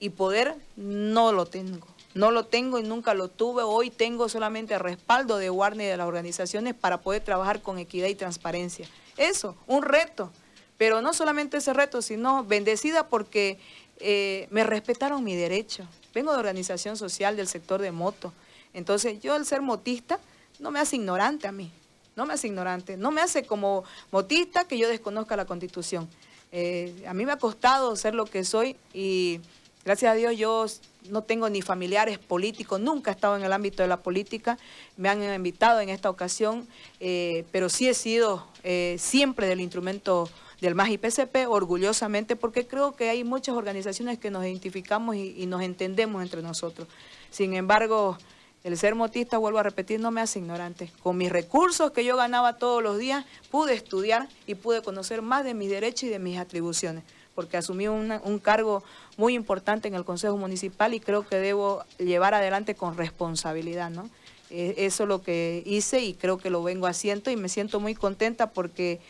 y 0.00 0.10
poder 0.10 0.56
no 0.76 1.32
lo 1.32 1.46
tengo. 1.46 1.93
No 2.14 2.30
lo 2.30 2.46
tengo 2.46 2.78
y 2.78 2.82
nunca 2.82 3.12
lo 3.14 3.28
tuve. 3.28 3.62
Hoy 3.62 3.90
tengo 3.90 4.28
solamente 4.28 4.78
respaldo 4.78 5.36
de 5.36 5.50
Warner 5.50 5.86
y 5.86 5.90
de 5.90 5.96
las 5.96 6.06
organizaciones 6.06 6.74
para 6.74 7.00
poder 7.00 7.22
trabajar 7.22 7.60
con 7.60 7.78
equidad 7.78 8.08
y 8.08 8.14
transparencia. 8.14 8.88
Eso, 9.16 9.56
un 9.66 9.82
reto. 9.82 10.30
Pero 10.78 11.02
no 11.02 11.12
solamente 11.12 11.58
ese 11.58 11.72
reto, 11.72 12.02
sino 12.02 12.44
bendecida 12.44 13.08
porque 13.08 13.58
eh, 13.98 14.48
me 14.50 14.64
respetaron 14.64 15.22
mi 15.22 15.36
derecho. 15.36 15.86
Vengo 16.14 16.32
de 16.32 16.38
organización 16.38 16.96
social 16.96 17.36
del 17.36 17.48
sector 17.48 17.80
de 17.80 17.92
moto. 17.92 18.32
Entonces 18.72 19.20
yo 19.20 19.36
el 19.36 19.44
ser 19.44 19.60
motista 19.60 20.18
no 20.58 20.70
me 20.70 20.80
hace 20.80 20.96
ignorante 20.96 21.46
a 21.46 21.52
mí 21.52 21.70
no 22.16 22.26
me 22.26 22.34
hace 22.34 22.46
ignorante, 22.46 22.96
no 22.96 23.10
me 23.10 23.20
hace 23.20 23.44
como 23.44 23.84
motista 24.10 24.66
que 24.66 24.78
yo 24.78 24.88
desconozca 24.88 25.36
la 25.36 25.44
constitución. 25.44 26.08
Eh, 26.52 27.04
a 27.08 27.14
mí 27.14 27.26
me 27.26 27.32
ha 27.32 27.38
costado 27.38 27.96
ser 27.96 28.14
lo 28.14 28.26
que 28.26 28.44
soy 28.44 28.76
y 28.92 29.40
Gracias 29.84 30.12
a 30.12 30.14
Dios 30.14 30.36
yo 30.36 30.64
no 31.10 31.22
tengo 31.22 31.50
ni 31.50 31.60
familiares 31.60 32.18
políticos, 32.18 32.80
nunca 32.80 33.10
he 33.10 33.14
estado 33.14 33.36
en 33.36 33.44
el 33.44 33.52
ámbito 33.52 33.82
de 33.82 33.88
la 33.88 33.98
política, 33.98 34.58
me 34.96 35.10
han 35.10 35.22
invitado 35.22 35.80
en 35.80 35.90
esta 35.90 36.08
ocasión, 36.08 36.66
eh, 37.00 37.44
pero 37.52 37.68
sí 37.68 37.88
he 37.88 37.94
sido 37.94 38.46
eh, 38.62 38.96
siempre 38.98 39.46
del 39.46 39.60
instrumento 39.60 40.30
del 40.62 40.74
MAS 40.74 40.88
y 40.88 40.96
PCP, 40.96 41.46
orgullosamente, 41.48 42.36
porque 42.36 42.66
creo 42.66 42.96
que 42.96 43.10
hay 43.10 43.24
muchas 43.24 43.54
organizaciones 43.56 44.18
que 44.18 44.30
nos 44.30 44.44
identificamos 44.44 45.16
y, 45.16 45.44
nos 45.44 45.60
entendemos 45.60 46.22
entre 46.22 46.40
nosotros. 46.40 46.88
Sin 47.30 47.52
embargo, 47.52 48.16
el 48.62 48.78
ser 48.78 48.94
motista, 48.94 49.36
vuelvo 49.36 49.58
a 49.58 49.62
repetir, 49.62 50.00
no 50.00 50.10
me 50.10 50.22
hace 50.22 50.38
ignorante. 50.38 50.90
Con 51.02 51.18
mis 51.18 51.30
recursos 51.30 51.90
que 51.90 52.02
yo 52.02 52.16
ganaba 52.16 52.56
todos 52.56 52.82
los 52.82 52.96
días, 52.96 53.26
pude 53.50 53.74
estudiar 53.74 54.26
y 54.46 54.54
pude 54.54 54.80
conocer 54.80 55.20
más 55.20 55.44
de 55.44 55.52
mis 55.52 55.68
derechos 55.68 56.04
y 56.04 56.08
de 56.08 56.18
mis 56.18 56.38
atribuciones 56.38 57.04
porque 57.34 57.56
asumí 57.56 57.88
un 57.88 58.38
cargo 58.42 58.82
muy 59.16 59.34
importante 59.34 59.88
en 59.88 59.94
el 59.94 60.04
Consejo 60.04 60.36
Municipal 60.36 60.94
y 60.94 61.00
creo 61.00 61.26
que 61.26 61.36
debo 61.36 61.84
llevar 61.98 62.34
adelante 62.34 62.74
con 62.74 62.96
responsabilidad, 62.96 63.90
¿no? 63.90 64.08
E, 64.50 64.74
eso 64.78 65.04
es 65.04 65.08
lo 65.08 65.22
que 65.22 65.62
hice 65.66 66.00
y 66.00 66.14
creo 66.14 66.38
que 66.38 66.50
lo 66.50 66.62
vengo 66.62 66.86
haciendo 66.86 67.30
y 67.30 67.36
me 67.36 67.48
siento 67.48 67.80
muy 67.80 67.94
contenta 67.94 68.50
porque 68.50 69.00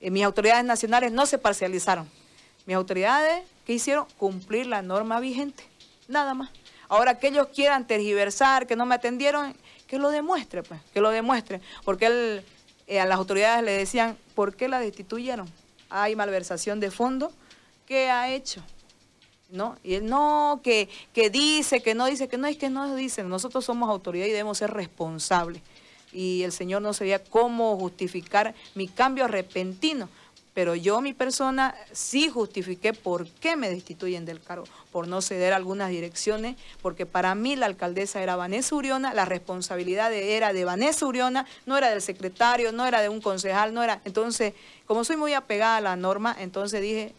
eh, 0.00 0.10
mis 0.10 0.24
autoridades 0.24 0.64
nacionales 0.64 1.12
no 1.12 1.26
se 1.26 1.38
parcializaron. 1.38 2.08
Mis 2.66 2.76
autoridades, 2.76 3.42
¿qué 3.64 3.74
hicieron? 3.74 4.06
Cumplir 4.18 4.66
la 4.66 4.82
norma 4.82 5.20
vigente, 5.20 5.64
nada 6.08 6.34
más. 6.34 6.50
Ahora 6.88 7.12
aquellos 7.12 7.48
quieran 7.48 7.86
tergiversar, 7.86 8.66
que 8.66 8.76
no 8.76 8.86
me 8.86 8.94
atendieron, 8.94 9.54
que 9.86 9.98
lo 9.98 10.10
demuestre, 10.10 10.62
pues, 10.62 10.80
que 10.92 11.00
lo 11.00 11.10
demuestre. 11.10 11.60
Porque 11.84 12.06
él, 12.06 12.44
eh, 12.86 13.00
a 13.00 13.06
las 13.06 13.18
autoridades 13.18 13.64
le 13.64 13.72
decían, 13.72 14.16
¿por 14.34 14.54
qué 14.54 14.68
la 14.68 14.78
destituyeron? 14.80 15.48
Hay 15.90 16.16
malversación 16.16 16.80
de 16.80 16.90
fondos 16.90 17.32
¿Qué 17.86 18.10
ha 18.10 18.32
hecho? 18.32 18.62
¿No? 19.50 19.76
Y 19.84 19.94
él 19.94 20.06
no, 20.06 20.60
que, 20.64 20.88
que 21.12 21.30
dice, 21.30 21.82
que 21.82 21.94
no 21.94 22.06
dice, 22.06 22.28
que 22.28 22.38
no 22.38 22.46
es 22.46 22.56
que 22.56 22.70
no 22.70 22.94
dice. 22.96 23.22
Nosotros 23.22 23.64
somos 23.64 23.88
autoridad 23.90 24.26
y 24.26 24.30
debemos 24.30 24.58
ser 24.58 24.70
responsables. 24.72 25.62
Y 26.12 26.42
el 26.42 26.52
Señor 26.52 26.80
no 26.82 26.94
sabía 26.94 27.22
cómo 27.22 27.76
justificar 27.76 28.54
mi 28.74 28.88
cambio 28.88 29.28
repentino. 29.28 30.08
Pero 30.54 30.76
yo, 30.76 31.00
mi 31.00 31.12
persona, 31.12 31.74
sí 31.90 32.28
justifiqué 32.28 32.92
por 32.92 33.26
qué 33.26 33.56
me 33.56 33.68
destituyen 33.68 34.24
del 34.24 34.40
cargo, 34.40 34.66
por 34.92 35.08
no 35.08 35.20
ceder 35.20 35.52
algunas 35.52 35.90
direcciones, 35.90 36.56
porque 36.80 37.06
para 37.06 37.34
mí 37.34 37.56
la 37.56 37.66
alcaldesa 37.66 38.22
era 38.22 38.36
Vanessa 38.36 38.76
Uriona, 38.76 39.12
la 39.14 39.24
responsabilidad 39.24 40.12
era 40.12 40.52
de 40.52 40.64
Vanessa 40.64 41.06
Uriona, 41.06 41.44
no 41.66 41.76
era 41.76 41.90
del 41.90 42.00
secretario, 42.00 42.70
no 42.70 42.86
era 42.86 43.02
de 43.02 43.08
un 43.08 43.20
concejal, 43.20 43.74
no 43.74 43.82
era... 43.82 44.00
Entonces, 44.04 44.54
como 44.86 45.02
soy 45.02 45.16
muy 45.16 45.34
apegada 45.34 45.78
a 45.78 45.80
la 45.80 45.96
norma, 45.96 46.36
entonces 46.38 46.80
dije, 46.80 47.12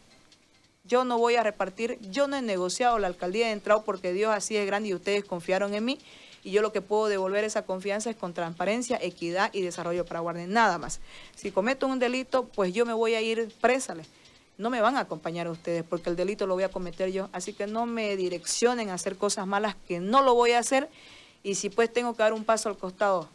yo 0.88 1.04
no 1.04 1.18
voy 1.18 1.36
a 1.36 1.44
repartir, 1.44 2.00
yo 2.10 2.27
no 2.27 2.38
he 2.38 2.42
negociado 2.42 3.00
la 3.00 3.08
alcaldía, 3.08 3.50
he 3.50 3.51
entrado 3.51 3.84
porque 3.84 4.13
Dios 4.13 4.34
así 4.34 4.56
es 4.56 4.65
grande 4.65 4.89
y 4.89 4.94
ustedes 4.94 5.24
confiaron 5.24 5.74
en 5.74 5.84
mí 5.84 6.00
y 6.44 6.51
yo 6.51 6.62
lo 6.62 6.72
que 6.72 6.82
puedo 6.82 7.08
devolver 7.08 7.44
esa 7.44 7.63
confianza 7.65 8.12
es 8.12 8.15
con 8.15 8.34
transparencia, 8.36 9.00
equidad 9.01 9.50
y 9.51 9.63
desarrollo 9.63 10.06
para 10.06 10.20
Guardia, 10.20 10.46
nada 10.46 10.77
más. 10.77 11.00
Si 11.36 11.50
cometo 11.50 11.88
un 11.88 11.98
delito, 11.98 12.46
pues 12.46 12.72
yo 12.72 12.86
me 12.86 12.94
voy 12.94 13.15
a 13.15 13.22
ir 13.22 13.51
présale. 13.60 14.04
No 14.60 14.70
me 14.70 14.80
van 14.80 14.96
a 14.96 15.01
acompañar 15.01 15.48
a 15.48 15.51
ustedes 15.51 15.84
porque 15.84 16.12
el 16.12 16.15
delito 16.15 16.46
lo 16.46 16.54
voy 16.54 16.63
a 16.63 16.70
cometer 16.70 17.12
yo, 17.12 17.30
así 17.34 17.51
que 17.54 17.65
no 17.65 17.88
me 17.88 18.15
direccionen 18.15 18.89
a 18.89 18.94
hacer 18.94 19.18
cosas 19.18 19.48
malas 19.48 19.75
que 19.88 20.00
no 20.00 20.22
lo 20.22 20.36
voy 20.36 20.51
a 20.51 20.60
hacer 20.60 20.88
y 21.42 21.56
si 21.56 21.70
pues 21.70 21.92
tengo 21.92 22.13
que 22.13 22.24
dar 22.24 22.32
un 22.32 22.46
paso 22.46 22.70
al 22.70 22.77
costado 22.77 23.27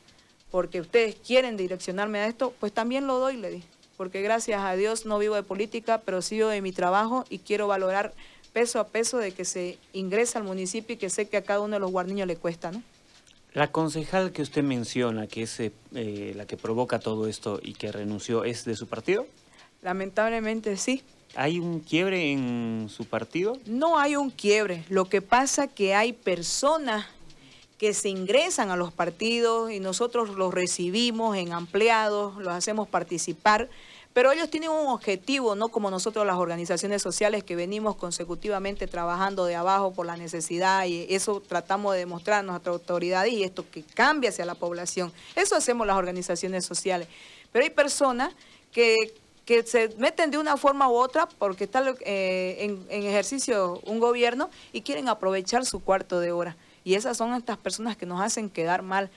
porque 0.52 0.80
ustedes 0.80 1.16
quieren 1.16 1.56
direccionarme 1.56 2.20
a 2.20 2.26
esto, 2.26 2.54
pues 2.60 2.72
también 2.72 3.06
lo 3.06 3.18
doy, 3.18 3.36
le 3.36 3.50
dije 3.50 3.79
porque 4.00 4.22
gracias 4.22 4.62
a 4.62 4.76
Dios 4.76 5.04
no 5.04 5.18
vivo 5.18 5.34
de 5.34 5.42
política, 5.42 6.00
pero 6.02 6.22
sigo 6.22 6.48
de 6.48 6.62
mi 6.62 6.72
trabajo 6.72 7.26
y 7.28 7.40
quiero 7.40 7.66
valorar 7.66 8.14
peso 8.54 8.80
a 8.80 8.88
peso 8.88 9.18
de 9.18 9.32
que 9.32 9.44
se 9.44 9.76
ingresa 9.92 10.38
al 10.38 10.46
municipio 10.46 10.94
y 10.94 10.96
que 10.96 11.10
sé 11.10 11.28
que 11.28 11.36
a 11.36 11.42
cada 11.42 11.60
uno 11.60 11.74
de 11.74 11.80
los 11.80 11.90
guarniños 11.90 12.26
le 12.26 12.36
cuesta, 12.36 12.72
¿no? 12.72 12.82
La 13.52 13.70
concejal 13.70 14.32
que 14.32 14.40
usted 14.40 14.62
menciona, 14.62 15.26
que 15.26 15.42
es 15.42 15.60
eh, 15.60 16.32
la 16.34 16.46
que 16.46 16.56
provoca 16.56 16.98
todo 16.98 17.26
esto 17.26 17.60
y 17.62 17.74
que 17.74 17.92
renunció, 17.92 18.44
¿es 18.44 18.64
de 18.64 18.74
su 18.74 18.86
partido? 18.86 19.26
Lamentablemente 19.82 20.78
sí. 20.78 21.02
¿Hay 21.34 21.58
un 21.58 21.80
quiebre 21.80 22.32
en 22.32 22.88
su 22.88 23.04
partido? 23.04 23.58
No 23.66 23.98
hay 23.98 24.16
un 24.16 24.30
quiebre. 24.30 24.82
Lo 24.88 25.10
que 25.10 25.20
pasa 25.20 25.68
que 25.68 25.94
hay 25.94 26.14
personas 26.14 27.04
que 27.76 27.92
se 27.92 28.08
ingresan 28.08 28.70
a 28.70 28.76
los 28.76 28.94
partidos 28.94 29.70
y 29.70 29.78
nosotros 29.78 30.30
los 30.36 30.54
recibimos 30.54 31.36
en 31.36 31.52
ampliados, 31.52 32.36
los 32.36 32.54
hacemos 32.54 32.88
participar 32.88 33.68
pero 34.12 34.32
ellos 34.32 34.50
tienen 34.50 34.70
un 34.70 34.88
objetivo, 34.88 35.54
no 35.54 35.68
como 35.68 35.90
nosotros 35.90 36.26
las 36.26 36.36
organizaciones 36.36 37.00
sociales 37.00 37.44
que 37.44 37.54
venimos 37.54 37.94
consecutivamente 37.94 38.88
trabajando 38.88 39.44
de 39.44 39.54
abajo 39.54 39.92
por 39.92 40.04
la 40.04 40.16
necesidad 40.16 40.84
y 40.86 41.06
eso 41.14 41.40
tratamos 41.40 41.92
de 41.92 42.00
demostrar 42.00 42.40
a 42.40 42.42
nuestra 42.42 42.72
autoridad 42.72 43.26
y 43.26 43.44
esto 43.44 43.64
que 43.70 43.84
cambie 43.84 44.30
hacia 44.30 44.44
la 44.44 44.56
población. 44.56 45.12
Eso 45.36 45.54
hacemos 45.54 45.86
las 45.86 45.96
organizaciones 45.96 46.64
sociales. 46.64 47.06
Pero 47.52 47.64
hay 47.64 47.70
personas 47.70 48.34
que, 48.72 48.96
que 49.44 49.62
se 49.62 49.94
meten 49.96 50.32
de 50.32 50.38
una 50.38 50.56
forma 50.56 50.88
u 50.88 50.94
otra 50.94 51.28
porque 51.28 51.64
está 51.64 51.84
eh, 52.00 52.56
en, 52.88 53.04
ejercicio 53.04 53.80
un 53.84 54.00
gobierno 54.00 54.50
y 54.72 54.82
quieren 54.82 55.08
aprovechar 55.08 55.64
su 55.64 55.78
cuarto 55.78 56.18
de 56.18 56.32
hora. 56.32 56.56
Y 56.82 56.94
esas 56.94 57.16
son 57.16 57.34
estas 57.34 57.58
personas 57.58 57.96
que 57.96 58.06
nos 58.06 58.20
hacen 58.20 58.50
quedar 58.50 58.82
mal. 58.82 59.08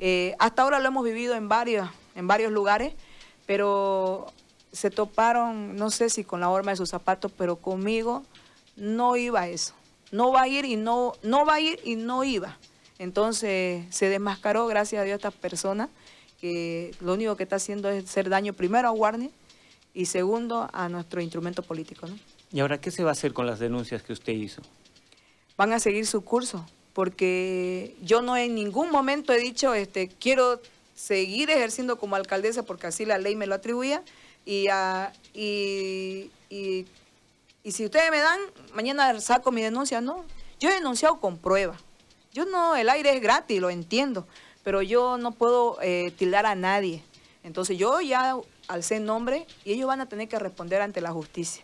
Eh, 0.00 0.34
hasta 0.40 0.62
ahora 0.62 0.80
lo 0.80 0.88
hemos 0.88 1.04
vivido 1.04 1.34
en 1.34 1.48
varios, 1.48 1.88
en 2.16 2.26
varios 2.26 2.50
lugares, 2.50 2.94
pero 3.46 4.32
se 4.72 4.90
toparon, 4.90 5.76
no 5.76 5.90
sé 5.90 6.10
si 6.10 6.24
con 6.24 6.40
la 6.40 6.48
horma 6.48 6.72
de 6.72 6.76
sus 6.76 6.90
zapatos, 6.90 7.32
pero 7.36 7.56
conmigo 7.56 8.24
no 8.76 9.16
iba 9.16 9.48
eso. 9.48 9.74
No 10.12 10.32
va 10.32 10.42
a 10.42 10.48
ir 10.48 10.64
y 10.64 10.76
no, 10.76 11.12
no 11.22 11.44
va 11.44 11.54
a 11.54 11.60
ir 11.60 11.78
y 11.84 11.96
no 11.96 12.24
iba. 12.24 12.56
Entonces 12.98 13.84
se 13.90 14.08
desmascaró, 14.08 14.66
gracias 14.66 15.00
a 15.00 15.04
Dios, 15.04 15.16
esta 15.16 15.30
persona 15.30 15.88
que 16.40 16.94
lo 17.00 17.14
único 17.14 17.36
que 17.36 17.42
está 17.42 17.56
haciendo 17.56 17.90
es 17.90 18.04
hacer 18.04 18.28
daño 18.30 18.52
primero 18.54 18.88
a 18.88 18.92
Warner 18.92 19.30
y 19.92 20.06
segundo 20.06 20.68
a 20.72 20.88
nuestro 20.88 21.20
instrumento 21.20 21.62
político. 21.62 22.06
¿no? 22.06 22.18
¿Y 22.52 22.60
ahora 22.60 22.80
qué 22.80 22.90
se 22.90 23.04
va 23.04 23.10
a 23.10 23.12
hacer 23.12 23.32
con 23.32 23.46
las 23.46 23.58
denuncias 23.58 24.02
que 24.02 24.12
usted 24.12 24.32
hizo? 24.32 24.62
Van 25.56 25.72
a 25.72 25.78
seguir 25.78 26.06
su 26.06 26.22
curso, 26.22 26.64
porque 26.94 27.94
yo 28.02 28.22
no 28.22 28.36
en 28.36 28.54
ningún 28.54 28.90
momento 28.90 29.32
he 29.32 29.38
dicho, 29.38 29.74
este, 29.74 30.08
quiero 30.08 30.60
seguir 31.00 31.48
ejerciendo 31.50 31.98
como 31.98 32.16
alcaldesa 32.16 32.62
porque 32.62 32.86
así 32.86 33.06
la 33.06 33.18
ley 33.18 33.34
me 33.34 33.46
lo 33.46 33.54
atribuía, 33.54 34.02
y, 34.44 34.68
y, 35.34 36.30
y, 36.50 36.86
y, 37.62 37.72
si 37.72 37.84
ustedes 37.84 38.10
me 38.10 38.18
dan, 38.18 38.40
mañana 38.74 39.18
saco 39.20 39.50
mi 39.50 39.62
denuncia. 39.62 40.00
No, 40.00 40.24
yo 40.58 40.70
he 40.70 40.74
denunciado 40.74 41.20
con 41.20 41.38
prueba. 41.38 41.76
Yo 42.32 42.46
no, 42.46 42.76
el 42.76 42.88
aire 42.88 43.14
es 43.14 43.20
gratis, 43.20 43.60
lo 43.60 43.70
entiendo, 43.70 44.26
pero 44.62 44.82
yo 44.82 45.18
no 45.18 45.32
puedo 45.32 45.78
eh, 45.82 46.12
tildar 46.16 46.46
a 46.46 46.54
nadie. 46.54 47.02
Entonces 47.42 47.78
yo 47.78 48.00
ya 48.00 48.36
alcé 48.68 49.00
nombre 49.00 49.46
y 49.64 49.72
ellos 49.72 49.88
van 49.88 50.00
a 50.00 50.08
tener 50.08 50.28
que 50.28 50.38
responder 50.38 50.80
ante 50.80 51.00
la 51.00 51.12
justicia. 51.12 51.62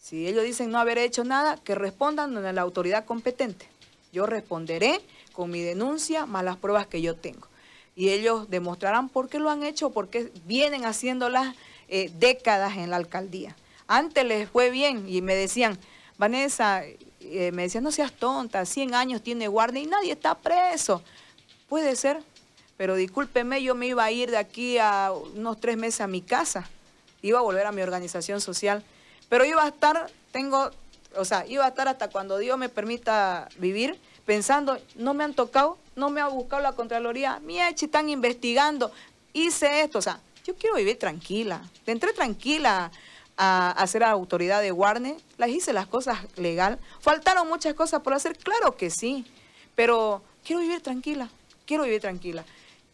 Si 0.00 0.26
ellos 0.26 0.44
dicen 0.44 0.70
no 0.70 0.78
haber 0.78 0.98
hecho 0.98 1.24
nada, 1.24 1.56
que 1.56 1.74
respondan 1.74 2.36
a 2.36 2.52
la 2.52 2.62
autoridad 2.62 3.04
competente. 3.04 3.68
Yo 4.12 4.26
responderé 4.26 5.00
con 5.32 5.50
mi 5.50 5.62
denuncia 5.62 6.26
más 6.26 6.44
las 6.44 6.56
pruebas 6.56 6.86
que 6.86 7.02
yo 7.02 7.16
tengo. 7.16 7.48
Y 7.96 8.10
ellos 8.10 8.48
demostrarán 8.50 9.08
por 9.08 9.28
qué 9.28 9.38
lo 9.38 9.50
han 9.50 9.64
hecho, 9.64 9.90
por 9.90 10.08
qué 10.08 10.30
vienen 10.44 10.84
haciéndolas 10.84 11.56
eh, 11.88 12.12
décadas 12.18 12.76
en 12.76 12.90
la 12.90 12.96
alcaldía. 12.96 13.56
Antes 13.88 14.24
les 14.24 14.48
fue 14.48 14.70
bien 14.70 15.08
y 15.08 15.22
me 15.22 15.34
decían, 15.34 15.78
Vanessa, 16.18 16.84
eh, 17.20 17.50
me 17.52 17.62
decían, 17.62 17.82
no 17.82 17.90
seas 17.90 18.12
tonta, 18.12 18.64
100 18.66 18.94
años 18.94 19.22
tiene 19.22 19.48
guardia 19.48 19.82
y 19.82 19.86
nadie 19.86 20.12
está 20.12 20.36
preso. 20.36 21.02
Puede 21.68 21.96
ser, 21.96 22.22
pero 22.76 22.94
discúlpeme, 22.94 23.62
yo 23.62 23.74
me 23.74 23.86
iba 23.86 24.04
a 24.04 24.10
ir 24.10 24.30
de 24.30 24.36
aquí 24.36 24.76
a 24.78 25.12
unos 25.34 25.58
tres 25.58 25.76
meses 25.76 26.02
a 26.02 26.06
mi 26.06 26.20
casa, 26.20 26.68
iba 27.22 27.38
a 27.38 27.42
volver 27.42 27.66
a 27.66 27.72
mi 27.72 27.80
organización 27.80 28.40
social, 28.40 28.84
pero 29.28 29.44
iba 29.44 29.64
a 29.64 29.68
estar, 29.68 30.10
tengo, 30.32 30.70
o 31.16 31.24
sea, 31.24 31.46
iba 31.46 31.64
a 31.64 31.68
estar 31.68 31.88
hasta 31.88 32.08
cuando 32.10 32.36
Dios 32.38 32.58
me 32.58 32.68
permita 32.68 33.48
vivir, 33.58 33.98
pensando, 34.26 34.78
no 34.96 35.14
me 35.14 35.24
han 35.24 35.32
tocado, 35.32 35.78
no 35.94 36.10
me 36.10 36.20
ha 36.20 36.26
buscado 36.26 36.60
la 36.60 36.72
Contraloría, 36.72 37.40
mira, 37.42 37.70
están 37.70 38.10
investigando, 38.10 38.92
hice 39.32 39.82
esto, 39.82 40.00
o 40.00 40.02
sea, 40.02 40.20
yo 40.44 40.54
quiero 40.56 40.76
vivir 40.76 40.98
tranquila. 40.98 41.62
Entré 41.86 42.12
tranquila 42.12 42.90
a, 43.36 43.70
a 43.70 43.86
ser 43.86 44.04
autoridad 44.04 44.60
de 44.60 44.72
Warner, 44.72 45.16
las 45.38 45.48
hice 45.48 45.72
las 45.72 45.86
cosas 45.86 46.18
legal. 46.36 46.78
Faltaron 47.00 47.48
muchas 47.48 47.74
cosas 47.74 48.02
por 48.02 48.12
hacer, 48.12 48.36
claro 48.36 48.76
que 48.76 48.90
sí, 48.90 49.24
pero 49.74 50.22
quiero 50.44 50.60
vivir 50.60 50.82
tranquila, 50.82 51.30
quiero 51.64 51.84
vivir 51.84 52.00
tranquila. 52.00 52.44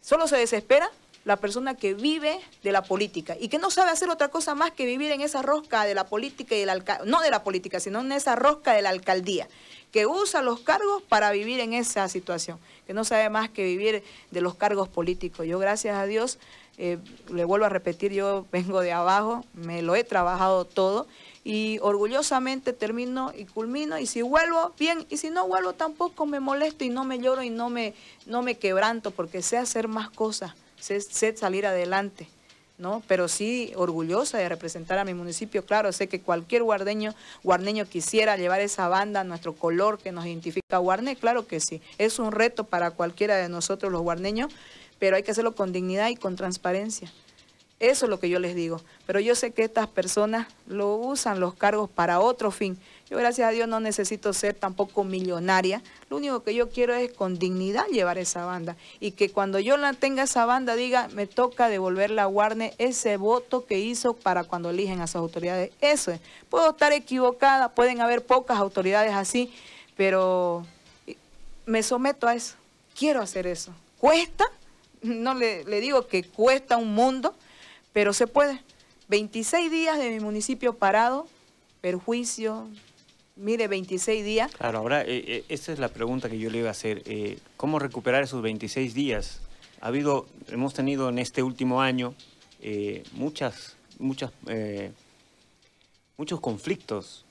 Solo 0.01 0.29
se 0.29 0.37
desespera 0.37 0.91
la 1.25 1.37
persona 1.37 1.75
que 1.75 1.95
vive 1.95 2.41
de 2.63 2.73
la 2.73 2.83
política 2.83 3.37
y 3.39 3.49
que 3.49 3.59
no 3.59 3.71
sabe 3.71 3.91
hacer 3.91 4.11
otra 4.11 4.29
cosa 4.29 4.55
más 4.55 4.73
que 4.73 4.87
vivir 4.87 5.13
en 5.13 5.21
esa 5.21 5.43
rosca 5.43 5.85
de 5.85 5.95
la 5.95 6.05
política 6.05 6.55
y 6.55 6.61
del 6.61 6.71
alcalde, 6.71 7.11
no 7.11 7.21
de 7.21 7.31
la 7.31 7.45
política, 7.45 7.81
sino 7.81 8.01
en 8.01 8.13
esa 8.13 8.35
rosca 8.35 8.73
de 8.73 8.83
la 8.83 8.91
alcaldía, 8.91 9.49
que 9.93 10.07
usa 10.07 10.43
los 10.43 10.61
cargos 10.61 11.03
para 11.03 11.31
vivir 11.31 11.61
en 11.61 11.75
esa 11.75 12.09
situación, 12.09 12.59
que 12.87 12.95
no 12.95 13.05
sabe 13.05 13.29
más 13.31 13.51
que 13.51 13.65
vivir 13.65 14.03
de 14.31 14.41
los 14.41 14.55
cargos 14.55 14.89
políticos. 14.89 15.47
Yo, 15.47 15.59
gracias 15.59 15.97
a 15.97 16.07
Dios, 16.07 16.39
eh, 16.79 16.99
le 17.31 17.45
vuelvo 17.45 17.67
a 17.67 17.69
repetir, 17.69 18.13
yo 18.13 18.47
vengo 18.53 18.81
de 18.81 18.93
abajo, 18.93 19.45
me 19.55 19.83
lo 19.83 19.95
he 19.95 20.05
trabajado 20.05 20.65
todo 20.65 21.07
y 21.45 21.79
orgullosamente 21.83 22.73
termino 22.73 23.33
y 23.37 23.45
culmino 23.47 23.99
y 23.99 24.07
si 24.07 24.23
vuelvo 24.23 24.73
bien 24.79 25.07
y 25.11 25.17
si 25.17 25.31
no 25.31 25.47
vuelvo 25.49 25.73
tampoco 25.73 26.25
me 26.25 26.39
molesto 26.39 26.85
y 26.85 26.89
no 26.89 27.05
me 27.05 27.19
lloro 27.19 27.43
y 27.43 27.51
no 27.51 27.69
me, 27.69 27.95
no 28.27 28.43
me 28.43 28.57
quebranto 28.59 29.11
porque 29.11 29.43
sé 29.43 29.59
hacer 29.59 29.89
más 29.89 30.09
cosas, 30.09 30.55
sé, 30.83 31.37
salir 31.37 31.67
adelante. 31.67 32.29
¿no? 32.79 33.03
Pero 33.07 33.29
sí 33.29 33.73
orgullosa 33.77 34.39
de 34.39 34.49
representar 34.49 34.99
a 34.99 35.05
mi 35.05 35.15
municipio. 35.15 35.65
Claro, 35.65 35.93
sé 35.93 36.09
que 36.09 36.21
cualquier 36.21 36.65
guardeño, 36.65 37.15
guarneño 37.45 37.87
quisiera 37.87 38.37
llevar 38.37 38.61
esa 38.61 38.89
banda, 38.89 39.23
nuestro 39.23 39.55
color 39.55 39.99
que 39.99 40.11
nos 40.11 40.27
identifica 40.27 40.77
a 40.77 40.79
Guarne, 40.79 41.15
claro 41.15 41.47
que 41.47 41.61
sí. 41.61 41.81
Es 41.99 42.19
un 42.19 42.33
reto 42.33 42.65
para 42.65 42.91
cualquiera 42.91 43.37
de 43.37 43.49
nosotros 43.49 43.93
los 43.93 44.03
guarneños, 44.03 44.53
pero 44.99 45.15
hay 45.15 45.23
que 45.23 45.31
hacerlo 45.31 45.55
con 45.55 45.73
dignidad 45.73 46.09
y 46.09 46.17
con 46.17 46.35
transparencia. 46.35 47.13
Eso 47.83 48.07
es 48.07 48.11
lo 48.11 48.21
que 48.21 48.29
yo 48.29 48.39
les 48.39 48.55
digo. 48.55 48.81
Pero 49.07 49.19
yo 49.19 49.35
sé 49.35 49.51
que 49.51 49.65
estas 49.65 49.89
personas 49.89 50.47
lo 50.69 50.95
usan 50.95 51.41
los 51.41 51.55
cargos 51.55 51.91
para 51.91 52.21
otro 52.21 52.53
fin. 52.53 52.79
Yo 53.11 53.19
gracias 53.19 53.49
a 53.49 53.51
Dios 53.51 53.67
no 53.67 53.81
necesito 53.81 54.33
ser 54.33 54.55
tampoco 54.55 55.03
millonaria. 55.03 55.83
Lo 56.09 56.19
único 56.19 56.45
que 56.45 56.55
yo 56.55 56.71
quiero 56.71 56.95
es 56.95 57.13
con 57.13 57.41
dignidad 57.41 57.85
llevar 57.89 58.19
esa 58.19 58.45
banda. 58.45 58.77
Y 59.01 59.11
que 59.11 59.33
cuando 59.33 59.59
yo 59.59 59.77
la 59.77 59.95
tenga 59.95 60.23
esa 60.23 60.47
banda 60.47 60.77
diga, 60.77 61.09
me 61.09 61.27
toca 61.27 61.69
devolverle 61.69 62.21
a 62.21 62.29
Warner 62.29 62.73
ese 62.79 63.17
voto 63.17 63.67
que 63.67 63.81
hizo 63.81 64.15
para 64.15 64.45
cuando 64.45 64.71
eligen 64.71 65.01
a 65.01 65.09
sus 65.09 65.17
autoridades. 65.17 65.73
Eso 65.81 66.13
es. 66.13 66.21
Puedo 66.51 66.71
estar 66.71 66.93
equivocada, 66.93 67.71
pueden 67.71 68.01
haber 68.01 68.25
pocas 68.25 68.59
autoridades 68.59 69.13
así, 69.13 69.53
pero 69.97 70.65
me 71.67 71.83
someto 71.83 72.29
a 72.29 72.37
eso. 72.37 72.55
Quiero 72.97 73.23
hacer 73.23 73.49
eso. 73.49 73.73
¿Cuesta? 73.99 74.45
No 75.03 75.35
le, 75.35 75.65
le 75.65 75.81
digo 75.81 76.07
que 76.07 76.23
cuesta 76.23 76.77
un 76.77 76.95
mundo, 76.95 77.35
pero 77.93 78.13
se 78.13 78.27
puede. 78.27 78.63
26 79.09 79.71
días 79.71 79.99
de 79.99 80.11
mi 80.11 80.21
municipio 80.21 80.75
parado, 80.75 81.27
perjuicio, 81.81 82.69
mire, 83.37 83.69
26 83.69 84.25
días. 84.25 84.53
Claro, 84.53 84.79
ahora, 84.79 85.03
eh, 85.03 85.25
eh, 85.27 85.45
esa 85.49 85.73
es 85.73 85.79
la 85.79 85.89
pregunta 85.89 86.31
que 86.31 86.39
yo 86.39 86.51
le 86.51 86.59
iba 86.59 86.69
a 86.69 86.73
hacer. 86.73 87.03
Eh, 87.07 87.39
¿Cómo 87.57 87.79
recuperar 87.79 88.23
esos 88.23 88.43
26 88.43 88.95
días? 88.95 89.41
Ha 89.81 89.89
habido, 89.89 90.27
hemos 90.49 90.75
tenido 90.75 91.09
en 91.09 91.19
este 91.19 91.43
último 91.43 91.83
año 91.83 92.15
muchas, 93.15 93.75
muchas, 93.99 94.31
muchos 96.17 96.41
conflictos, 96.41 97.25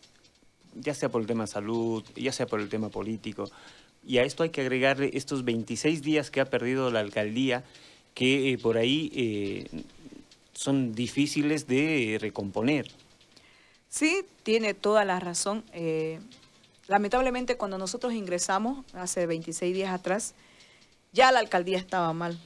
ya 0.75 0.93
sea 0.93 1.07
por 1.07 1.21
el 1.21 1.27
tema 1.27 1.45
de 1.45 1.47
salud, 1.47 2.03
ya 2.17 2.33
sea 2.33 2.47
por 2.47 2.59
el 2.59 2.67
tema 2.67 2.89
político. 2.89 3.49
Y 4.05 4.17
a 4.17 4.23
esto 4.23 4.43
hay 4.43 4.49
que 4.49 4.59
agregarle 4.59 5.11
estos 5.13 5.45
26 5.45 6.01
días 6.01 6.29
que 6.29 6.41
ha 6.41 6.45
perdido 6.45 6.91
la 6.91 6.99
alcaldía, 6.99 7.63
que 8.13 8.59
por 8.61 8.75
ahí 8.75 9.69
son 10.53 10.93
difíciles 10.93 11.67
de 11.67 12.17
recomponer. 12.19 12.91
Sí, 13.89 14.25
tiene 14.43 14.73
toda 14.73 15.05
la 15.05 15.19
razón. 15.19 15.63
Eh, 15.73 16.19
lamentablemente 16.87 17.57
cuando 17.57 17.77
nosotros 17.77 18.13
ingresamos, 18.13 18.85
hace 18.93 19.25
26 19.25 19.73
días 19.73 19.93
atrás, 19.93 20.33
ya 21.11 21.31
la 21.31 21.39
alcaldía 21.39 21.77
estaba 21.77 22.13
mal, 22.13 22.39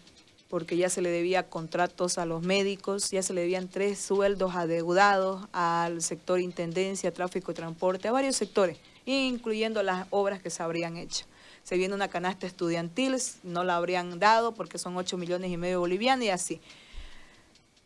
porque 0.50 0.78
ya 0.78 0.90
se 0.90 1.02
le 1.02 1.10
debía 1.10 1.50
contratos 1.50 2.18
a 2.18 2.26
los 2.26 2.42
médicos, 2.42 3.12
ya 3.12 3.22
se 3.22 3.34
le 3.34 3.42
debían 3.42 3.68
tres 3.68 4.00
sueldos 4.00 4.56
adeudados 4.56 5.48
al 5.52 6.02
sector 6.02 6.40
intendencia, 6.40 7.14
tráfico 7.14 7.52
y 7.52 7.56
transporte, 7.56 8.08
a 8.08 8.12
varios 8.12 8.36
sectores, 8.36 8.78
incluyendo 9.06 9.84
las 9.84 10.08
obras 10.10 10.42
que 10.42 10.50
se 10.50 10.64
habrían 10.64 10.98
hecho. 10.98 11.26
Se 11.64 11.78
viene 11.78 11.96
una 11.96 12.08
canasta 12.08 12.48
estudiantil, 12.48 13.16
no 13.44 13.64
la 13.64 13.76
habrían 13.76 14.20
dado 14.20 14.54
porque 14.54 14.78
son 14.78 14.98
8 14.98 15.18
millones 15.18 15.52
y 15.52 15.58
medio 15.58 15.80
bolivianos 15.80 16.26
y 16.26 16.30
así. 16.30 16.62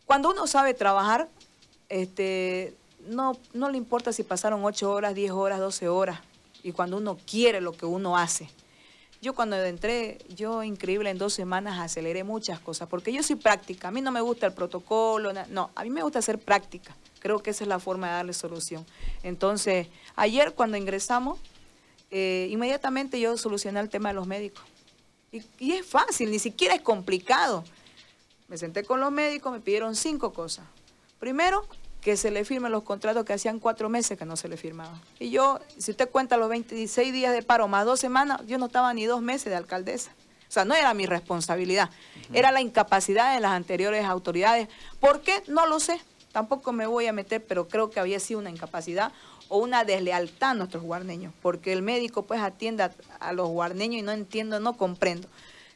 Cuando 0.09 0.31
uno 0.31 0.47
sabe 0.47 0.73
trabajar, 0.73 1.29
este, 1.87 2.73
no, 3.09 3.37
no 3.53 3.69
le 3.69 3.77
importa 3.77 4.11
si 4.11 4.23
pasaron 4.23 4.65
8 4.65 4.91
horas, 4.91 5.13
10 5.13 5.29
horas, 5.33 5.59
12 5.59 5.87
horas, 5.87 6.19
y 6.63 6.71
cuando 6.71 6.97
uno 6.97 7.15
quiere 7.29 7.61
lo 7.61 7.73
que 7.73 7.85
uno 7.85 8.17
hace. 8.17 8.49
Yo 9.21 9.35
cuando 9.35 9.55
entré, 9.63 10.17
yo 10.35 10.63
increíble, 10.63 11.11
en 11.11 11.19
dos 11.19 11.33
semanas 11.33 11.77
aceleré 11.77 12.23
muchas 12.23 12.59
cosas, 12.59 12.89
porque 12.89 13.13
yo 13.13 13.21
soy 13.21 13.35
práctica, 13.35 13.89
a 13.89 13.91
mí 13.91 14.01
no 14.01 14.11
me 14.11 14.21
gusta 14.21 14.47
el 14.47 14.53
protocolo, 14.53 15.31
no, 15.49 15.69
a 15.75 15.83
mí 15.83 15.91
me 15.91 16.01
gusta 16.01 16.17
hacer 16.17 16.39
práctica, 16.39 16.95
creo 17.19 17.43
que 17.43 17.51
esa 17.51 17.63
es 17.63 17.67
la 17.67 17.77
forma 17.77 18.07
de 18.07 18.13
darle 18.13 18.33
solución. 18.33 18.87
Entonces, 19.21 19.89
ayer 20.15 20.55
cuando 20.55 20.75
ingresamos, 20.75 21.37
eh, 22.09 22.47
inmediatamente 22.49 23.19
yo 23.19 23.37
solucioné 23.37 23.79
el 23.79 23.89
tema 23.89 24.09
de 24.09 24.15
los 24.15 24.25
médicos. 24.25 24.63
Y, 25.31 25.43
y 25.59 25.73
es 25.73 25.85
fácil, 25.85 26.31
ni 26.31 26.39
siquiera 26.39 26.73
es 26.73 26.81
complicado. 26.81 27.63
Me 28.49 28.57
senté 28.57 28.83
con 28.83 28.99
los 28.99 29.11
médicos, 29.11 29.51
me 29.51 29.59
pidieron 29.59 29.95
cinco 29.95 30.33
cosas. 30.33 30.65
Primero, 31.19 31.65
que 32.01 32.17
se 32.17 32.31
le 32.31 32.45
firmen 32.45 32.71
los 32.71 32.83
contratos 32.83 33.25
que 33.25 33.33
hacían 33.33 33.59
cuatro 33.59 33.89
meses 33.89 34.17
que 34.17 34.25
no 34.25 34.35
se 34.35 34.47
le 34.47 34.57
firmaban. 34.57 34.99
Y 35.19 35.29
yo, 35.29 35.59
si 35.77 35.91
usted 35.91 36.09
cuenta 36.09 36.37
los 36.37 36.49
26 36.49 37.13
días 37.13 37.33
de 37.33 37.43
paro 37.43 37.67
más 37.67 37.85
dos 37.85 37.99
semanas, 37.99 38.41
yo 38.47 38.57
no 38.57 38.67
estaba 38.67 38.93
ni 38.93 39.05
dos 39.05 39.21
meses 39.21 39.45
de 39.45 39.55
alcaldesa. 39.55 40.11
O 40.47 40.51
sea, 40.51 40.65
no 40.65 40.73
era 40.73 40.95
mi 40.95 41.05
responsabilidad, 41.05 41.91
era 42.33 42.51
la 42.51 42.61
incapacidad 42.61 43.35
de 43.35 43.39
las 43.39 43.51
anteriores 43.51 44.05
autoridades. 44.05 44.67
¿Por 44.99 45.21
qué? 45.21 45.43
No 45.47 45.67
lo 45.67 45.79
sé. 45.79 46.01
Tampoco 46.31 46.71
me 46.71 46.87
voy 46.87 47.05
a 47.05 47.13
meter, 47.13 47.45
pero 47.45 47.67
creo 47.67 47.91
que 47.91 47.99
había 47.99 48.19
sido 48.19 48.39
una 48.39 48.49
incapacidad 48.49 49.11
o 49.47 49.59
una 49.59 49.83
deslealtad 49.83 50.51
a 50.51 50.53
nuestros 50.55 50.83
guarneños, 50.83 51.33
porque 51.41 51.73
el 51.73 51.81
médico 51.83 52.23
pues 52.23 52.41
atiende 52.41 52.83
a, 52.83 52.91
a 53.19 53.33
los 53.33 53.49
guarneños 53.49 53.99
y 53.99 54.01
no 54.01 54.11
entiendo, 54.11 54.59
no 54.59 54.75
comprendo. 54.75 55.27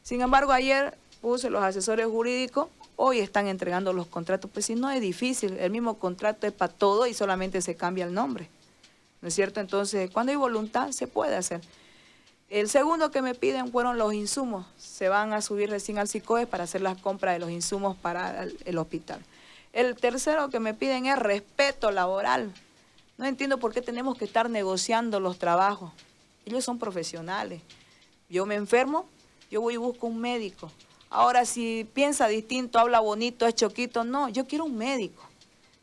Sin 0.01 0.21
embargo, 0.21 0.51
ayer 0.51 0.97
puse 1.23 1.49
los 1.49 1.63
asesores 1.63 2.05
jurídicos, 2.05 2.67
hoy 2.97 3.19
están 3.19 3.47
entregando 3.47 3.93
los 3.93 4.07
contratos. 4.07 4.51
Pues 4.51 4.65
si 4.65 4.75
no 4.75 4.91
es 4.91 4.99
difícil, 4.99 5.57
el 5.57 5.71
mismo 5.71 5.97
contrato 5.97 6.45
es 6.45 6.51
para 6.51 6.73
todo 6.73 7.07
y 7.07 7.13
solamente 7.13 7.61
se 7.61 7.75
cambia 7.75 8.03
el 8.03 8.13
nombre. 8.13 8.49
¿No 9.21 9.29
es 9.29 9.33
cierto? 9.33 9.61
Entonces, 9.61 10.11
cuando 10.11 10.33
hay 10.33 10.35
voluntad, 10.35 10.91
se 10.91 11.07
puede 11.07 11.37
hacer. 11.37 11.61
El 12.49 12.67
segundo 12.67 13.09
que 13.09 13.21
me 13.21 13.35
piden 13.35 13.71
fueron 13.71 13.97
los 13.97 14.13
insumos. 14.13 14.65
Se 14.77 15.07
van 15.07 15.31
a 15.31 15.41
subir 15.41 15.69
recién 15.69 15.97
al 15.97 16.09
SICOE 16.09 16.45
para 16.45 16.65
hacer 16.65 16.81
las 16.81 16.97
compras 16.97 17.35
de 17.35 17.39
los 17.39 17.51
insumos 17.51 17.95
para 17.95 18.45
el 18.65 18.77
hospital. 18.77 19.21
El 19.71 19.95
tercero 19.95 20.49
que 20.49 20.59
me 20.59 20.73
piden 20.73 21.05
es 21.05 21.17
respeto 21.17 21.89
laboral. 21.91 22.53
No 23.17 23.25
entiendo 23.25 23.59
por 23.59 23.73
qué 23.73 23.81
tenemos 23.81 24.17
que 24.17 24.25
estar 24.25 24.49
negociando 24.49 25.21
los 25.21 25.39
trabajos. 25.39 25.93
Ellos 26.45 26.65
son 26.65 26.79
profesionales. 26.79 27.61
Yo 28.29 28.45
me 28.45 28.55
enfermo, 28.55 29.05
yo 29.49 29.61
voy 29.61 29.75
y 29.75 29.77
busco 29.77 30.07
un 30.07 30.19
médico. 30.19 30.69
Ahora, 31.13 31.45
si 31.45 31.87
piensa 31.93 32.27
distinto, 32.27 32.79
habla 32.79 32.99
bonito, 32.99 33.45
es 33.45 33.53
choquito, 33.53 34.03
no, 34.03 34.29
yo 34.29 34.47
quiero 34.47 34.65
un 34.65 34.75
médico. 34.75 35.21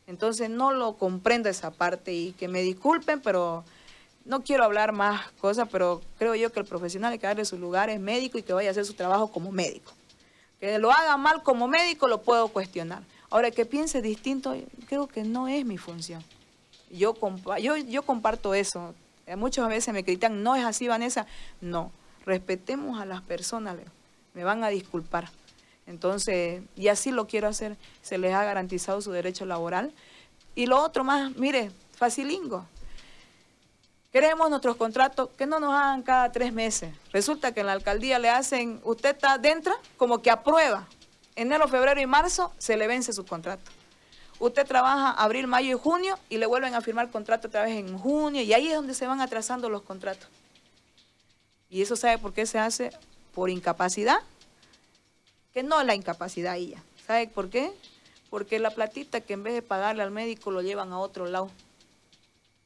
Entonces 0.05 0.49
no 0.49 0.73
lo 0.73 0.97
comprendo 0.97 1.47
esa 1.47 1.71
parte 1.71 2.11
y 2.11 2.33
que 2.33 2.49
me 2.49 2.61
disculpen, 2.61 3.21
pero 3.21 3.63
no 4.25 4.43
quiero 4.43 4.65
hablar 4.65 4.91
más 4.91 5.31
cosas, 5.39 5.69
pero 5.71 6.01
creo 6.19 6.35
yo 6.35 6.51
que 6.51 6.59
el 6.59 6.65
profesional 6.65 7.13
hay 7.13 7.19
que 7.19 7.27
darle 7.27 7.45
su 7.45 7.57
lugar, 7.57 7.89
es 7.89 8.01
médico 8.01 8.39
y 8.39 8.43
que 8.43 8.51
vaya 8.51 8.67
a 8.67 8.71
hacer 8.71 8.83
su 8.83 8.93
trabajo 8.93 9.31
como 9.31 9.53
médico. 9.53 9.93
Que 10.59 10.77
lo 10.79 10.91
haga 10.91 11.15
mal 11.15 11.43
como 11.43 11.65
médico 11.69 12.09
lo 12.09 12.23
puedo 12.23 12.49
cuestionar. 12.49 13.01
Ahora, 13.29 13.51
que 13.51 13.65
piense 13.65 14.01
distinto, 14.01 14.53
creo 14.89 15.07
que 15.07 15.23
no 15.23 15.47
es 15.47 15.63
mi 15.63 15.77
función. 15.77 16.21
Yo, 16.89 17.15
yo, 17.61 17.77
yo 17.77 18.01
comparto 18.01 18.53
eso. 18.53 18.93
Muchas 19.37 19.69
veces 19.69 19.93
me 19.93 20.03
critican, 20.03 20.43
no 20.43 20.57
es 20.57 20.65
así, 20.65 20.89
Vanessa. 20.89 21.25
No, 21.61 21.93
respetemos 22.25 22.99
a 22.99 23.05
las 23.05 23.21
personas, 23.21 23.77
Leo 23.77 24.00
me 24.33 24.43
van 24.43 24.63
a 24.63 24.69
disculpar. 24.69 25.29
Entonces, 25.87 26.61
y 26.75 26.87
así 26.87 27.11
lo 27.11 27.27
quiero 27.27 27.47
hacer, 27.47 27.77
se 28.01 28.17
les 28.17 28.33
ha 28.33 28.43
garantizado 28.43 29.01
su 29.01 29.11
derecho 29.11 29.45
laboral. 29.45 29.93
Y 30.55 30.65
lo 30.65 30.81
otro 30.81 31.03
más, 31.03 31.35
mire, 31.35 31.71
facilingo. 31.95 32.65
Queremos 34.11 34.49
nuestros 34.49 34.75
contratos 34.75 35.29
que 35.37 35.45
no 35.45 35.59
nos 35.59 35.73
hagan 35.73 36.03
cada 36.03 36.31
tres 36.31 36.51
meses. 36.51 36.93
Resulta 37.13 37.53
que 37.53 37.61
en 37.61 37.67
la 37.67 37.71
alcaldía 37.73 38.19
le 38.19 38.29
hacen, 38.29 38.81
usted 38.83 39.15
está 39.15 39.37
dentro, 39.37 39.73
como 39.95 40.21
que 40.21 40.29
aprueba. 40.29 40.87
Enero, 41.35 41.67
febrero 41.69 41.99
y 42.01 42.05
marzo 42.05 42.51
se 42.57 42.75
le 42.75 42.87
vence 42.87 43.13
su 43.13 43.25
contrato. 43.25 43.71
Usted 44.39 44.65
trabaja 44.65 45.11
abril, 45.11 45.47
mayo 45.47 45.77
y 45.77 45.79
junio 45.79 46.19
y 46.29 46.37
le 46.37 46.45
vuelven 46.45 46.73
a 46.75 46.81
firmar 46.81 47.09
contrato 47.09 47.47
otra 47.47 47.63
vez 47.63 47.77
en 47.77 47.97
junio 47.97 48.41
y 48.41 48.51
ahí 48.53 48.67
es 48.67 48.75
donde 48.75 48.93
se 48.93 49.07
van 49.07 49.21
atrasando 49.21 49.69
los 49.69 49.83
contratos. 49.83 50.27
Y 51.69 51.81
eso 51.81 51.95
sabe 51.95 52.17
por 52.17 52.33
qué 52.33 52.45
se 52.45 52.59
hace 52.59 52.91
por 53.33 53.49
incapacidad, 53.49 54.19
que 55.53 55.63
no 55.63 55.83
la 55.83 55.95
incapacidad 55.95 56.57
ella. 56.57 56.83
¿Sabe 57.05 57.27
por 57.27 57.49
qué? 57.49 57.71
Porque 58.29 58.59
la 58.59 58.71
platita 58.71 59.21
que 59.21 59.33
en 59.33 59.43
vez 59.43 59.53
de 59.53 59.61
pagarle 59.61 60.03
al 60.03 60.11
médico 60.11 60.51
lo 60.51 60.61
llevan 60.61 60.93
a 60.93 60.99
otro 60.99 61.25
lado. 61.25 61.49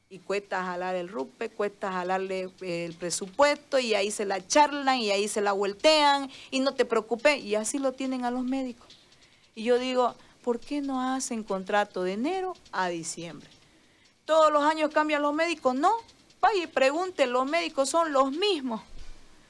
Y 0.08 0.20
cuesta 0.20 0.62
jalar 0.62 0.94
el 0.94 1.08
rupe, 1.08 1.50
cuesta 1.50 1.90
jalarle 1.90 2.48
el 2.60 2.94
presupuesto 2.94 3.80
y 3.80 3.94
ahí 3.94 4.12
se 4.12 4.24
la 4.24 4.46
charlan 4.46 4.98
y 5.00 5.10
ahí 5.10 5.26
se 5.26 5.40
la 5.40 5.50
voltean 5.50 6.30
y 6.52 6.60
no 6.60 6.74
te 6.74 6.84
preocupes. 6.84 7.42
Y 7.42 7.56
así 7.56 7.78
lo 7.78 7.92
tienen 7.92 8.24
a 8.24 8.30
los 8.30 8.44
médicos. 8.44 8.86
Y 9.56 9.64
yo 9.64 9.80
digo, 9.80 10.14
¿por 10.42 10.60
qué 10.60 10.80
no 10.80 11.00
hacen 11.00 11.42
contrato 11.42 12.04
de 12.04 12.12
enero 12.12 12.54
a 12.70 12.88
diciembre? 12.88 13.50
Todos 14.24 14.52
los 14.52 14.62
años 14.62 14.90
cambian 14.92 15.22
los 15.22 15.34
médicos, 15.34 15.74
no. 15.74 15.92
Vaya 16.40 16.62
y 16.62 16.66
pregunte, 16.68 17.26
los 17.26 17.46
médicos 17.46 17.88
son 17.88 18.12
los 18.12 18.30
mismos. 18.30 18.82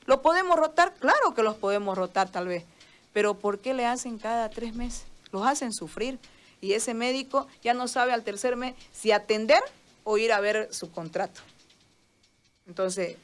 ¿Lo 0.06 0.22
podemos 0.22 0.56
rotar? 0.58 0.94
Claro 0.94 1.34
que 1.34 1.42
los 1.42 1.56
podemos 1.56 1.96
rotar 1.96 2.30
tal 2.30 2.48
vez. 2.48 2.64
Pero 3.12 3.34
¿por 3.34 3.58
qué 3.58 3.74
le 3.74 3.86
hacen 3.86 4.18
cada 4.18 4.48
tres 4.50 4.74
meses? 4.74 5.04
Los 5.32 5.46
hacen 5.46 5.72
sufrir. 5.72 6.18
Y 6.60 6.72
ese 6.72 6.94
médico 6.94 7.46
ya 7.62 7.74
no 7.74 7.88
sabe 7.88 8.12
al 8.12 8.22
tercer 8.22 8.56
mes 8.56 8.74
si 8.92 9.12
atender 9.12 9.60
o 10.04 10.18
ir 10.18 10.32
a 10.32 10.40
ver 10.40 10.68
su 10.72 10.90
contrato. 10.90 11.40
Entonces, 12.66 13.16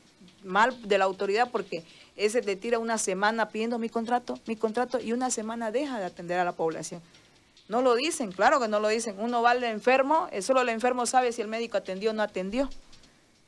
mal 0.45 0.89
de 0.89 0.99
la 0.99 1.05
autoridad 1.05 1.51
porque 1.51 1.85
ese 2.17 2.43
te 2.43 2.57
tira 2.57 2.79
una 2.79 2.99
semana 2.99 3.49
pidiendo 3.49 3.79
mi 3.79 3.89
contrato, 3.89 4.39
mi 4.47 4.57
contrato, 4.57 5.01
y 5.01 5.13
una 5.13 5.31
semana 5.31 5.71
deja 5.71 5.99
de 5.99 6.05
atender 6.05 6.39
a 6.39 6.45
la 6.45 6.53
población. 6.53 7.01
No 7.69 7.81
lo 7.81 7.95
dicen, 7.95 8.33
claro 8.33 8.61
que 8.61 8.69
no 8.69 8.81
lo 8.81 8.89
dicen. 8.89 9.17
Uno 9.19 9.41
va 9.41 9.53
al 9.53 9.65
enfermo, 9.65 10.29
eh, 10.31 10.43
solo 10.43 10.61
el 10.61 10.69
enfermo 10.69 11.07
sabe 11.07 11.33
si 11.33 11.41
el 11.41 11.49
médico 11.49 11.79
atendió 11.79 12.11
o 12.11 12.13
no 12.13 12.23
atendió. 12.23 12.69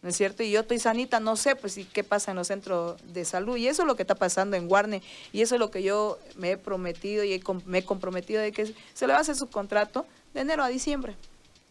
¿No 0.04 0.10
es 0.10 0.18
cierto? 0.18 0.42
Y 0.42 0.50
yo 0.50 0.60
estoy 0.60 0.78
sanita, 0.78 1.18
no 1.18 1.34
sé 1.34 1.56
pues 1.56 1.80
qué 1.90 2.04
pasa 2.04 2.30
en 2.30 2.36
los 2.36 2.48
centros 2.48 3.00
de 3.14 3.24
salud. 3.24 3.56
Y 3.56 3.68
eso 3.68 3.84
es 3.84 3.88
lo 3.88 3.96
que 3.96 4.02
está 4.02 4.14
pasando 4.14 4.54
en 4.54 4.68
Guarne. 4.68 5.02
Y 5.32 5.40
eso 5.40 5.54
es 5.54 5.58
lo 5.58 5.70
que 5.70 5.82
yo 5.82 6.18
me 6.36 6.50
he 6.50 6.56
prometido 6.58 7.24
y 7.24 7.42
me 7.64 7.78
he 7.78 7.84
comprometido 7.86 8.42
de 8.42 8.52
que 8.52 8.66
se 8.66 9.06
le 9.06 9.14
va 9.14 9.20
a 9.20 9.22
hacer 9.22 9.34
su 9.34 9.48
contrato 9.48 10.04
de 10.34 10.42
enero 10.42 10.62
a 10.62 10.68
diciembre. 10.68 11.16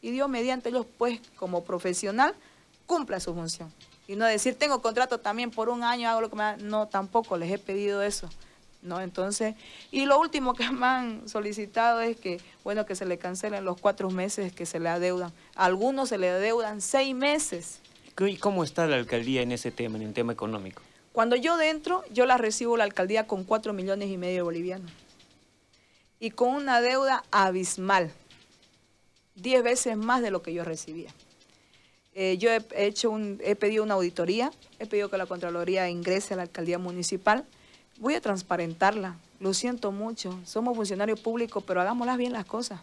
Y 0.02 0.10
Dios 0.10 0.28
mediante 0.30 0.70
ellos, 0.70 0.88
pues, 0.98 1.20
como 1.36 1.64
profesional, 1.64 2.34
cumpla 2.88 3.20
su 3.20 3.36
función. 3.36 3.72
Y 4.08 4.16
no 4.16 4.26
decir, 4.26 4.56
tengo 4.56 4.82
contrato 4.82 5.20
también 5.20 5.52
por 5.52 5.70
un 5.70 5.84
año, 5.84 6.10
hago 6.10 6.22
lo 6.22 6.32
que 6.32 6.36
me 6.36 6.42
da. 6.42 6.58
No, 6.58 6.88
tampoco 6.88 7.38
les 7.38 7.52
he 7.52 7.60
pedido 7.60 8.02
eso. 8.02 8.28
¿no? 8.82 9.00
Entonces, 9.00 9.54
y 9.92 10.06
lo 10.06 10.20
último 10.20 10.56
que 10.56 10.68
me 10.72 10.88
han 10.88 11.30
solicitado 11.30 12.02
es 12.02 12.18
que, 12.18 12.42
bueno, 12.64 12.88
que 12.88 12.96
se 12.96 13.06
le 13.06 13.20
cancelen 13.20 13.64
los 13.64 13.80
cuatro 13.80 14.10
meses 14.10 14.52
que 14.54 14.66
se 14.66 14.80
le 14.80 14.90
adeudan. 14.90 15.32
A 15.54 15.66
algunos 15.66 16.10
se 16.10 16.18
le 16.18 16.32
adeudan 16.32 16.82
seis 16.82 17.14
meses. 17.14 17.80
¿Y 18.20 18.38
cómo 18.38 18.64
está 18.64 18.86
la 18.86 18.98
alcaldía 18.98 19.42
en 19.42 19.52
ese 19.52 19.72
tema, 19.72 19.98
en 19.98 20.04
el 20.04 20.14
tema 20.14 20.34
económico? 20.34 20.82
Cuando 21.12 21.36
yo 21.36 21.58
dentro, 21.58 22.04
yo 22.12 22.26
la 22.26 22.38
recibo 22.38 22.78
la 22.78 22.84
alcaldía 22.84 23.28
con 23.28 23.44
cuatro 23.44 23.74
millones 23.74 24.10
y 24.10 24.18
medio 24.18 24.38
de 24.38 24.42
bolivianos. 24.42 24.92
Y 26.20 26.32
con 26.32 26.50
una 26.50 26.80
deuda 26.82 27.24
abismal, 27.32 28.12
diez 29.36 29.64
veces 29.64 29.98
más 29.98 30.22
de 30.22 30.32
lo 30.32 30.42
que 30.42 30.54
yo 30.54 30.64
recibía. 30.64 31.10
Eh, 32.16 32.38
yo 32.38 32.52
he, 32.52 32.64
hecho 32.76 33.10
un, 33.10 33.40
he 33.44 33.56
pedido 33.56 33.84
una 33.84 33.96
auditoría, 33.96 34.52
he 34.80 34.86
pedido 34.86 35.10
que 35.10 35.18
la 35.18 35.26
Contraloría 35.26 35.90
ingrese 35.90 36.36
a 36.36 36.38
la 36.38 36.44
alcaldía 36.44 36.78
municipal. 36.78 37.46
Voy 38.00 38.14
a 38.14 38.22
transparentarla, 38.22 39.18
lo 39.40 39.54
siento 39.54 39.92
mucho, 39.92 40.40
somos 40.46 40.76
funcionarios 40.76 41.20
públicos, 41.20 41.64
pero 41.66 41.82
hagámoslas 41.82 42.18
bien 42.18 42.34
las 42.34 42.46
cosas. 42.46 42.82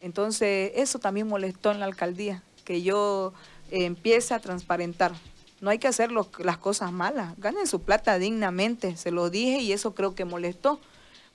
Entonces, 0.00 0.72
eso 0.74 0.98
también 0.98 1.28
molestó 1.28 1.70
en 1.70 1.80
la 1.80 1.86
alcaldía, 1.86 2.42
que 2.64 2.82
yo 2.82 3.34
eh, 3.70 3.84
empiece 3.84 4.34
a 4.34 4.38
transparentar. 4.38 5.12
No 5.60 5.70
hay 5.70 5.78
que 5.78 5.88
hacer 5.88 6.10
las 6.12 6.58
cosas 6.58 6.90
malas, 6.90 7.34
ganen 7.38 7.66
su 7.66 7.82
plata 7.82 8.18
dignamente, 8.18 8.96
se 8.96 9.10
lo 9.10 9.28
dije 9.28 9.58
y 9.58 9.72
eso 9.72 9.94
creo 9.94 10.14
que 10.14 10.24
molestó, 10.24 10.80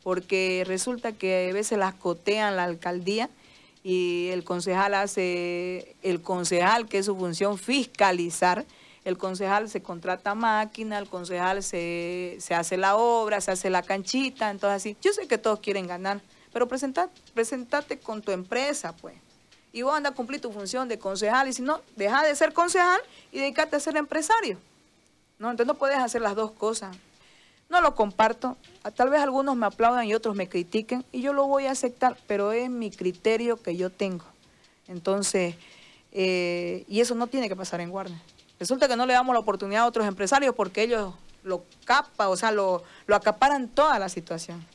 porque 0.02 0.64
resulta 0.66 1.12
que 1.12 1.50
a 1.50 1.54
veces 1.54 1.78
las 1.78 1.94
cotean 1.94 2.56
la 2.56 2.64
alcaldía 2.64 3.30
y 3.84 4.30
el 4.32 4.44
concejal 4.44 4.96
hace, 4.96 5.96
el 6.02 6.22
concejal 6.22 6.88
que 6.88 6.98
es 6.98 7.06
su 7.06 7.16
función 7.16 7.60
fiscalizar, 7.60 8.66
el 9.04 9.20
concejal 9.20 9.70
se 9.70 9.84
contrata 9.84 10.34
máquina, 10.34 10.98
el 10.98 11.08
concejal 11.08 11.62
se, 11.62 12.40
hace 12.50 12.78
la 12.78 12.98
obra, 12.98 13.40
se 13.40 13.52
hace 13.52 13.70
la 13.70 13.84
canchita, 13.84 14.50
entonces 14.50 14.78
así. 14.78 14.98
Yo 15.00 15.14
sé 15.14 15.28
que 15.28 15.38
todos 15.38 15.60
quieren 15.60 15.86
ganar, 15.86 16.22
pero 16.52 16.68
presenta, 16.68 17.12
presentate 17.36 18.00
con 18.00 18.24
tu 18.24 18.32
empresa, 18.32 18.96
pues. 18.96 19.14
Y 19.76 19.82
vos 19.82 19.94
anda 19.94 20.12
a 20.12 20.14
cumplir 20.14 20.40
tu 20.40 20.54
función 20.54 20.88
de 20.88 20.98
concejal, 20.98 21.50
y 21.50 21.54
si 21.54 21.62
no, 21.62 21.82
deja 21.98 22.24
de 22.24 22.34
ser 22.34 22.54
concejal 22.54 23.02
y 23.34 23.40
dedícate 23.40 23.76
a 23.76 23.80
ser 23.82 23.98
empresario. 23.98 24.58
¿no? 25.38 25.52
Entonces 25.52 25.68
no 25.68 25.74
puedes 25.78 25.98
hacer 25.98 26.22
las 26.22 26.34
dos 26.34 26.52
cosas. 26.52 26.96
No 27.68 27.82
lo 27.82 27.94
comparto. 27.94 28.56
Tal 28.96 29.10
vez 29.10 29.20
algunos 29.20 29.58
me 29.58 29.66
aplaudan 29.66 30.06
y 30.06 30.14
otros 30.14 30.34
me 30.34 30.48
critiquen 30.48 31.04
y 31.12 31.22
yo 31.22 31.34
lo 31.34 31.48
voy 31.48 31.66
a 31.66 31.72
aceptar, 31.72 32.16
pero 32.26 32.54
es 32.54 32.70
mi 32.70 32.90
criterio 32.90 33.62
que 33.62 33.76
yo 33.76 33.90
tengo. 33.90 34.24
Entonces, 34.88 35.56
eh, 36.14 36.86
y 36.88 37.02
eso 37.02 37.14
no 37.14 37.28
tiene 37.28 37.50
que 37.50 37.56
pasar 37.58 37.82
en 37.82 37.90
Guardia. 37.90 38.22
Resulta 38.58 38.88
que 38.88 38.96
no 38.96 39.06
le 39.06 39.12
damos 39.12 39.34
la 39.34 39.42
oportunidad 39.42 39.84
a 39.84 39.88
otros 39.88 40.08
empresarios 40.08 40.56
porque 40.56 40.84
ellos 40.84 41.14
lo 41.44 41.66
capan, 41.84 42.30
o 42.30 42.38
sea, 42.38 42.54
lo, 42.54 42.82
lo 43.08 43.16
acaparan 43.18 43.68
toda 43.68 44.00
la 44.00 44.08
situación. 44.08 44.66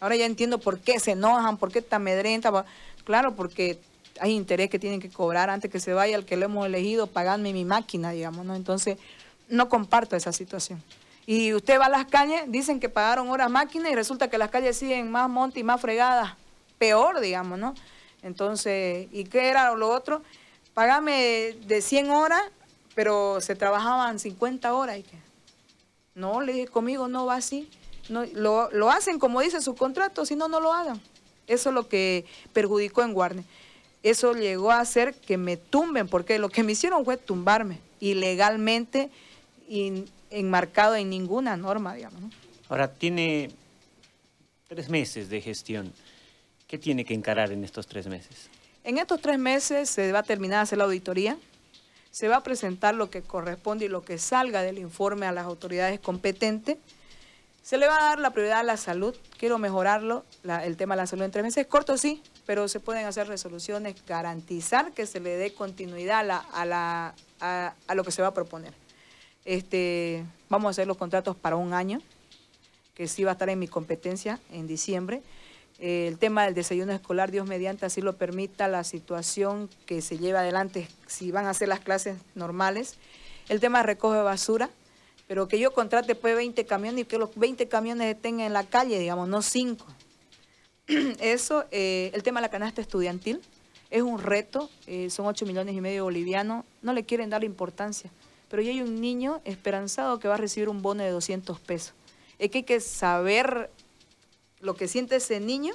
Ahora 0.00 0.16
ya 0.16 0.26
entiendo 0.26 0.58
por 0.58 0.80
qué 0.80 0.98
se 0.98 1.12
enojan, 1.12 1.58
por 1.58 1.70
qué 1.70 1.78
está 1.78 1.94
amedrenta. 1.96 2.64
Claro, 3.04 3.36
porque 3.36 3.78
hay 4.20 4.32
interés 4.32 4.70
que 4.70 4.78
tienen 4.78 5.00
que 5.00 5.10
cobrar 5.10 5.50
antes 5.50 5.70
que 5.70 5.80
se 5.80 5.92
vaya 5.92 6.16
el 6.16 6.24
que 6.24 6.36
lo 6.36 6.46
hemos 6.46 6.66
elegido, 6.66 7.06
pagarme 7.06 7.52
mi 7.52 7.64
máquina, 7.64 8.10
digamos, 8.10 8.44
¿no? 8.44 8.54
Entonces, 8.54 8.98
no 9.48 9.68
comparto 9.68 10.16
esa 10.16 10.32
situación. 10.32 10.82
Y 11.26 11.52
usted 11.52 11.78
va 11.78 11.86
a 11.86 11.90
las 11.90 12.06
calles, 12.06 12.42
dicen 12.46 12.80
que 12.80 12.88
pagaron 12.88 13.28
horas 13.28 13.50
máquinas 13.50 13.92
y 13.92 13.94
resulta 13.94 14.28
que 14.28 14.38
las 14.38 14.50
calles 14.50 14.76
siguen 14.76 15.10
más 15.10 15.28
monte 15.28 15.60
y 15.60 15.62
más 15.62 15.80
fregadas, 15.80 16.34
peor, 16.78 17.20
digamos, 17.20 17.58
¿no? 17.58 17.74
Entonces, 18.22 19.08
¿y 19.12 19.24
qué 19.24 19.48
era 19.48 19.74
lo 19.74 19.90
otro? 19.90 20.22
Págame 20.74 21.56
de 21.66 21.82
100 21.82 22.10
horas, 22.10 22.42
pero 22.94 23.40
se 23.40 23.54
trabajaban 23.54 24.18
50 24.18 24.72
horas. 24.72 24.98
¿y 24.98 25.02
qué? 25.02 25.16
No, 26.14 26.40
le 26.40 26.52
dije, 26.52 26.68
conmigo 26.68 27.08
no 27.08 27.26
va 27.26 27.36
así. 27.36 27.68
No, 28.08 28.24
lo, 28.32 28.70
lo 28.72 28.90
hacen 28.90 29.18
como 29.18 29.40
dice 29.40 29.60
su 29.60 29.74
contrato, 29.74 30.24
si 30.24 30.34
no, 30.34 30.48
no 30.48 30.60
lo 30.60 30.72
hagan. 30.72 31.00
Eso 31.46 31.68
es 31.70 31.74
lo 31.74 31.88
que 31.88 32.24
perjudicó 32.52 33.02
en 33.02 33.12
Guarne. 33.12 33.44
Eso 34.02 34.32
llegó 34.32 34.70
a 34.70 34.80
hacer 34.80 35.14
que 35.14 35.36
me 35.36 35.56
tumben, 35.56 36.08
porque 36.08 36.38
lo 36.38 36.48
que 36.48 36.62
me 36.62 36.72
hicieron 36.72 37.04
fue 37.04 37.16
tumbarme 37.16 37.80
ilegalmente 38.00 39.10
y 39.68 40.04
enmarcado 40.30 40.94
en 40.96 41.10
ninguna 41.10 41.56
norma, 41.56 41.94
digamos. 41.94 42.32
Ahora, 42.68 42.92
tiene 42.92 43.50
tres 44.68 44.88
meses 44.88 45.28
de 45.28 45.40
gestión. 45.40 45.92
¿Qué 46.66 46.78
tiene 46.78 47.04
que 47.04 47.14
encarar 47.14 47.50
en 47.50 47.64
estos 47.64 47.86
tres 47.86 48.06
meses? 48.06 48.50
En 48.84 48.98
estos 48.98 49.20
tres 49.20 49.38
meses 49.38 49.90
se 49.90 50.12
va 50.12 50.20
a 50.20 50.22
terminar 50.22 50.58
de 50.58 50.62
hacer 50.62 50.78
la 50.78 50.84
auditoría, 50.84 51.36
se 52.10 52.28
va 52.28 52.36
a 52.36 52.42
presentar 52.42 52.94
lo 52.94 53.10
que 53.10 53.22
corresponde 53.22 53.86
y 53.86 53.88
lo 53.88 54.02
que 54.02 54.18
salga 54.18 54.62
del 54.62 54.78
informe 54.78 55.26
a 55.26 55.32
las 55.32 55.44
autoridades 55.44 55.98
competentes. 55.98 56.78
Se 57.62 57.76
le 57.76 57.86
va 57.86 57.98
a 57.98 58.02
dar 58.10 58.18
la 58.18 58.30
prioridad 58.30 58.60
a 58.60 58.62
la 58.62 58.76
salud, 58.76 59.14
quiero 59.38 59.58
mejorarlo, 59.58 60.24
el 60.62 60.76
tema 60.76 60.94
de 60.94 61.02
la 61.02 61.06
salud 61.06 61.24
en 61.24 61.30
tres 61.30 61.44
meses. 61.44 61.66
Corto 61.66 61.98
sí, 61.98 62.22
pero 62.48 62.66
se 62.66 62.80
pueden 62.80 63.04
hacer 63.04 63.28
resoluciones, 63.28 63.94
garantizar 64.06 64.92
que 64.92 65.04
se 65.04 65.20
le 65.20 65.36
dé 65.36 65.52
continuidad 65.52 66.26
a, 66.30 67.14
a 67.40 67.94
lo 67.94 68.04
que 68.04 68.10
se 68.10 68.22
va 68.22 68.28
a 68.28 68.32
proponer. 68.32 68.72
Este, 69.44 70.24
vamos 70.48 70.68
a 70.68 70.70
hacer 70.70 70.86
los 70.86 70.96
contratos 70.96 71.36
para 71.36 71.56
un 71.56 71.74
año, 71.74 72.00
que 72.94 73.06
sí 73.06 73.22
va 73.22 73.32
a 73.32 73.34
estar 73.34 73.50
en 73.50 73.58
mi 73.58 73.68
competencia 73.68 74.40
en 74.50 74.66
diciembre. 74.66 75.20
el 75.78 76.16
tema 76.16 76.46
del 76.46 76.54
desayuno 76.54 76.94
escolar, 76.94 77.30
Dios 77.30 77.46
mediante, 77.46 77.84
así 77.84 78.00
lo 78.00 78.16
permita 78.16 78.66
la 78.66 78.82
situación 78.82 79.68
que 79.84 80.00
se 80.00 80.16
lleva 80.16 80.40
adelante 80.40 80.88
si 81.06 81.30
van 81.30 81.44
a 81.44 81.50
hacer 81.50 81.68
las 81.68 81.80
clases 81.80 82.16
normales. 82.34 82.94
El 83.50 83.60
tema 83.60 83.80
de 83.80 83.88
recoge 83.88 84.22
basura, 84.22 84.70
pero 85.26 85.48
que 85.48 85.58
yo 85.58 85.74
contrate 85.74 86.14
pues 86.14 86.34
20 86.34 86.64
camiones 86.64 87.02
y 87.02 87.04
que 87.04 87.18
los 87.18 87.28
20 87.36 87.68
camiones 87.68 88.16
estén 88.16 88.40
en 88.40 88.54
la 88.54 88.64
calle, 88.64 88.98
digamos, 88.98 89.28
no 89.28 89.42
5. 89.42 89.97
Eso, 91.20 91.64
eh, 91.70 92.10
el 92.14 92.22
tema 92.22 92.40
de 92.40 92.46
la 92.46 92.50
canasta 92.50 92.80
estudiantil, 92.80 93.40
es 93.90 94.02
un 94.02 94.18
reto, 94.20 94.70
eh, 94.86 95.08
son 95.10 95.26
8 95.26 95.46
millones 95.46 95.74
y 95.74 95.80
medio 95.80 96.04
bolivianos, 96.04 96.64
no 96.82 96.92
le 96.92 97.04
quieren 97.04 97.30
dar 97.30 97.44
importancia 97.44 98.10
pero 98.48 98.62
ya 98.62 98.70
hay 98.70 98.80
un 98.80 99.00
niño 99.00 99.40
esperanzado 99.44 100.18
que 100.18 100.28
va 100.28 100.34
a 100.34 100.38
recibir 100.38 100.68
un 100.68 100.82
bono 100.82 101.02
de 101.02 101.10
200 101.10 101.60
pesos. 101.60 101.94
Es 102.38 102.50
que 102.50 102.58
hay 102.58 102.64
que 102.64 102.80
saber 102.80 103.70
lo 104.60 104.74
que 104.74 104.88
siente 104.88 105.16
ese 105.16 105.40
niño 105.40 105.74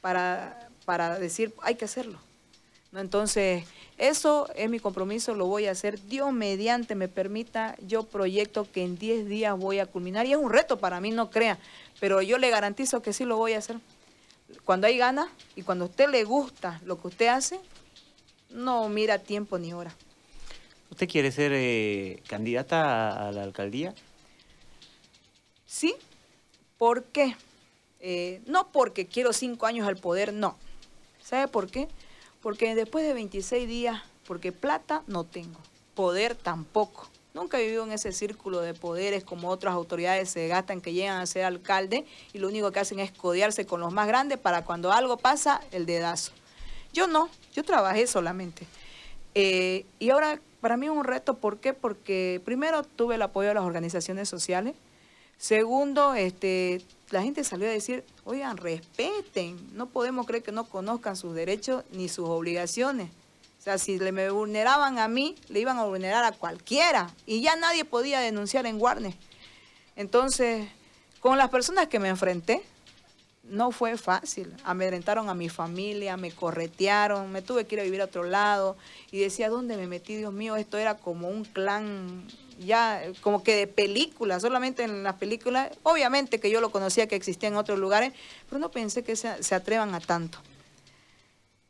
para, 0.00 0.70
para 0.84 1.18
decir, 1.18 1.54
hay 1.62 1.74
que 1.74 1.84
hacerlo. 1.84 2.18
¿No? 2.92 3.00
Entonces, 3.00 3.64
eso 3.98 4.48
es 4.54 4.70
mi 4.70 4.80
compromiso, 4.80 5.34
lo 5.34 5.46
voy 5.46 5.66
a 5.66 5.72
hacer. 5.72 6.02
Dios 6.06 6.32
mediante 6.32 6.94
me 6.94 7.08
permita, 7.08 7.76
yo 7.86 8.04
proyecto 8.04 8.66
que 8.70 8.82
en 8.82 8.96
10 8.96 9.26
días 9.26 9.58
voy 9.58 9.78
a 9.78 9.86
culminar. 9.86 10.24
Y 10.24 10.32
es 10.32 10.38
un 10.38 10.50
reto 10.50 10.78
para 10.78 11.00
mí, 11.00 11.10
no 11.10 11.30
crea, 11.30 11.58
pero 12.00 12.22
yo 12.22 12.38
le 12.38 12.48
garantizo 12.48 13.02
que 13.02 13.12
sí 13.12 13.24
lo 13.24 13.36
voy 13.36 13.52
a 13.52 13.58
hacer. 13.58 13.76
Cuando 14.64 14.86
hay 14.86 14.98
ganas 14.98 15.28
y 15.56 15.62
cuando 15.62 15.84
a 15.84 15.88
usted 15.88 16.08
le 16.08 16.24
gusta 16.24 16.80
lo 16.84 17.00
que 17.00 17.08
usted 17.08 17.28
hace, 17.28 17.60
no 18.50 18.88
mira 18.88 19.18
tiempo 19.18 19.58
ni 19.58 19.72
hora. 19.72 19.94
¿Usted 20.90 21.08
quiere 21.08 21.30
ser 21.30 21.52
eh, 21.54 22.22
candidata 22.28 23.28
a, 23.28 23.32
la 23.32 23.42
alcaldía? 23.42 23.94
Sí. 25.66 25.94
¿Por 26.78 27.04
qué? 27.04 27.36
Eh, 28.00 28.40
no 28.46 28.68
porque 28.68 29.06
quiero 29.06 29.32
cinco 29.32 29.66
años 29.66 29.86
al 29.86 29.96
poder, 29.96 30.32
no. 30.32 30.56
¿Sabe 31.22 31.48
por 31.48 31.70
qué? 31.70 31.88
Porque 32.40 32.74
después 32.74 33.04
de 33.04 33.12
26 33.12 33.68
días, 33.68 34.02
porque 34.26 34.52
plata 34.52 35.02
no 35.06 35.24
tengo, 35.24 35.58
poder 35.94 36.34
tampoco. 36.36 37.08
Nunca 37.38 37.60
he 37.60 37.62
vivido 37.62 37.84
en 37.84 37.92
ese 37.92 38.10
círculo 38.10 38.60
de 38.60 38.74
poderes 38.74 39.22
como 39.22 39.48
otras 39.48 39.72
autoridades 39.72 40.28
se 40.28 40.48
gastan 40.48 40.80
que 40.80 40.92
llegan 40.92 41.20
a 41.20 41.26
ser 41.26 41.44
alcalde 41.44 42.04
y 42.32 42.38
lo 42.38 42.48
único 42.48 42.72
que 42.72 42.80
hacen 42.80 42.98
es 42.98 43.12
codearse 43.12 43.64
con 43.64 43.78
los 43.78 43.92
más 43.92 44.08
grandes 44.08 44.38
para 44.38 44.64
cuando 44.64 44.90
algo 44.90 45.18
pasa, 45.18 45.60
el 45.70 45.86
dedazo. 45.86 46.32
Yo 46.92 47.06
no, 47.06 47.28
yo 47.52 47.62
trabajé 47.62 48.08
solamente. 48.08 48.66
Eh, 49.36 49.86
y 50.00 50.10
ahora 50.10 50.40
para 50.60 50.76
mí 50.76 50.86
es 50.86 50.92
un 50.92 51.04
reto, 51.04 51.34
¿por 51.34 51.58
qué? 51.58 51.74
Porque 51.74 52.42
primero 52.44 52.82
tuve 52.82 53.14
el 53.14 53.22
apoyo 53.22 53.46
de 53.46 53.54
las 53.54 53.62
organizaciones 53.62 54.28
sociales, 54.28 54.74
segundo, 55.36 56.14
este, 56.14 56.82
la 57.10 57.22
gente 57.22 57.44
salió 57.44 57.68
a 57.68 57.70
decir, 57.70 58.02
oigan, 58.24 58.56
respeten, 58.56 59.56
no 59.74 59.86
podemos 59.86 60.26
creer 60.26 60.42
que 60.42 60.50
no 60.50 60.64
conozcan 60.64 61.14
sus 61.14 61.36
derechos 61.36 61.84
ni 61.92 62.08
sus 62.08 62.28
obligaciones. 62.28 63.10
Si 63.76 63.98
le 63.98 64.12
me 64.12 64.30
vulneraban 64.30 64.98
a 64.98 65.08
mí, 65.08 65.34
le 65.48 65.60
iban 65.60 65.78
a 65.78 65.84
vulnerar 65.84 66.24
a 66.24 66.32
cualquiera. 66.32 67.10
Y 67.26 67.42
ya 67.42 67.56
nadie 67.56 67.84
podía 67.84 68.20
denunciar 68.20 68.64
en 68.64 68.80
Warner. 68.80 69.12
Entonces, 69.96 70.68
con 71.20 71.36
las 71.36 71.50
personas 71.50 71.88
que 71.88 71.98
me 71.98 72.08
enfrenté, 72.08 72.62
no 73.42 73.70
fue 73.72 73.98
fácil. 73.98 74.54
Amedrentaron 74.64 75.28
a 75.28 75.34
mi 75.34 75.48
familia, 75.48 76.16
me 76.16 76.30
corretearon, 76.30 77.30
me 77.32 77.42
tuve 77.42 77.66
que 77.66 77.74
ir 77.74 77.80
a 77.80 77.84
vivir 77.84 78.00
a 78.00 78.04
otro 78.04 78.22
lado. 78.22 78.76
Y 79.10 79.18
decía, 79.18 79.48
¿dónde 79.50 79.76
me 79.76 79.86
metí? 79.86 80.16
Dios 80.16 80.32
mío, 80.32 80.56
esto 80.56 80.78
era 80.78 80.96
como 80.96 81.28
un 81.28 81.44
clan 81.44 82.26
ya 82.58 83.02
como 83.20 83.42
que 83.42 83.54
de 83.54 83.66
película, 83.66 84.40
solamente 84.40 84.82
en 84.82 85.04
las 85.04 85.14
películas, 85.14 85.70
obviamente 85.84 86.40
que 86.40 86.50
yo 86.50 86.60
lo 86.60 86.70
conocía 86.70 87.06
que 87.06 87.14
existía 87.14 87.48
en 87.48 87.56
otros 87.56 87.78
lugares, 87.78 88.12
pero 88.48 88.58
no 88.58 88.70
pensé 88.70 89.04
que 89.04 89.14
se 89.14 89.54
atrevan 89.54 89.94
a 89.94 90.00
tanto. 90.00 90.38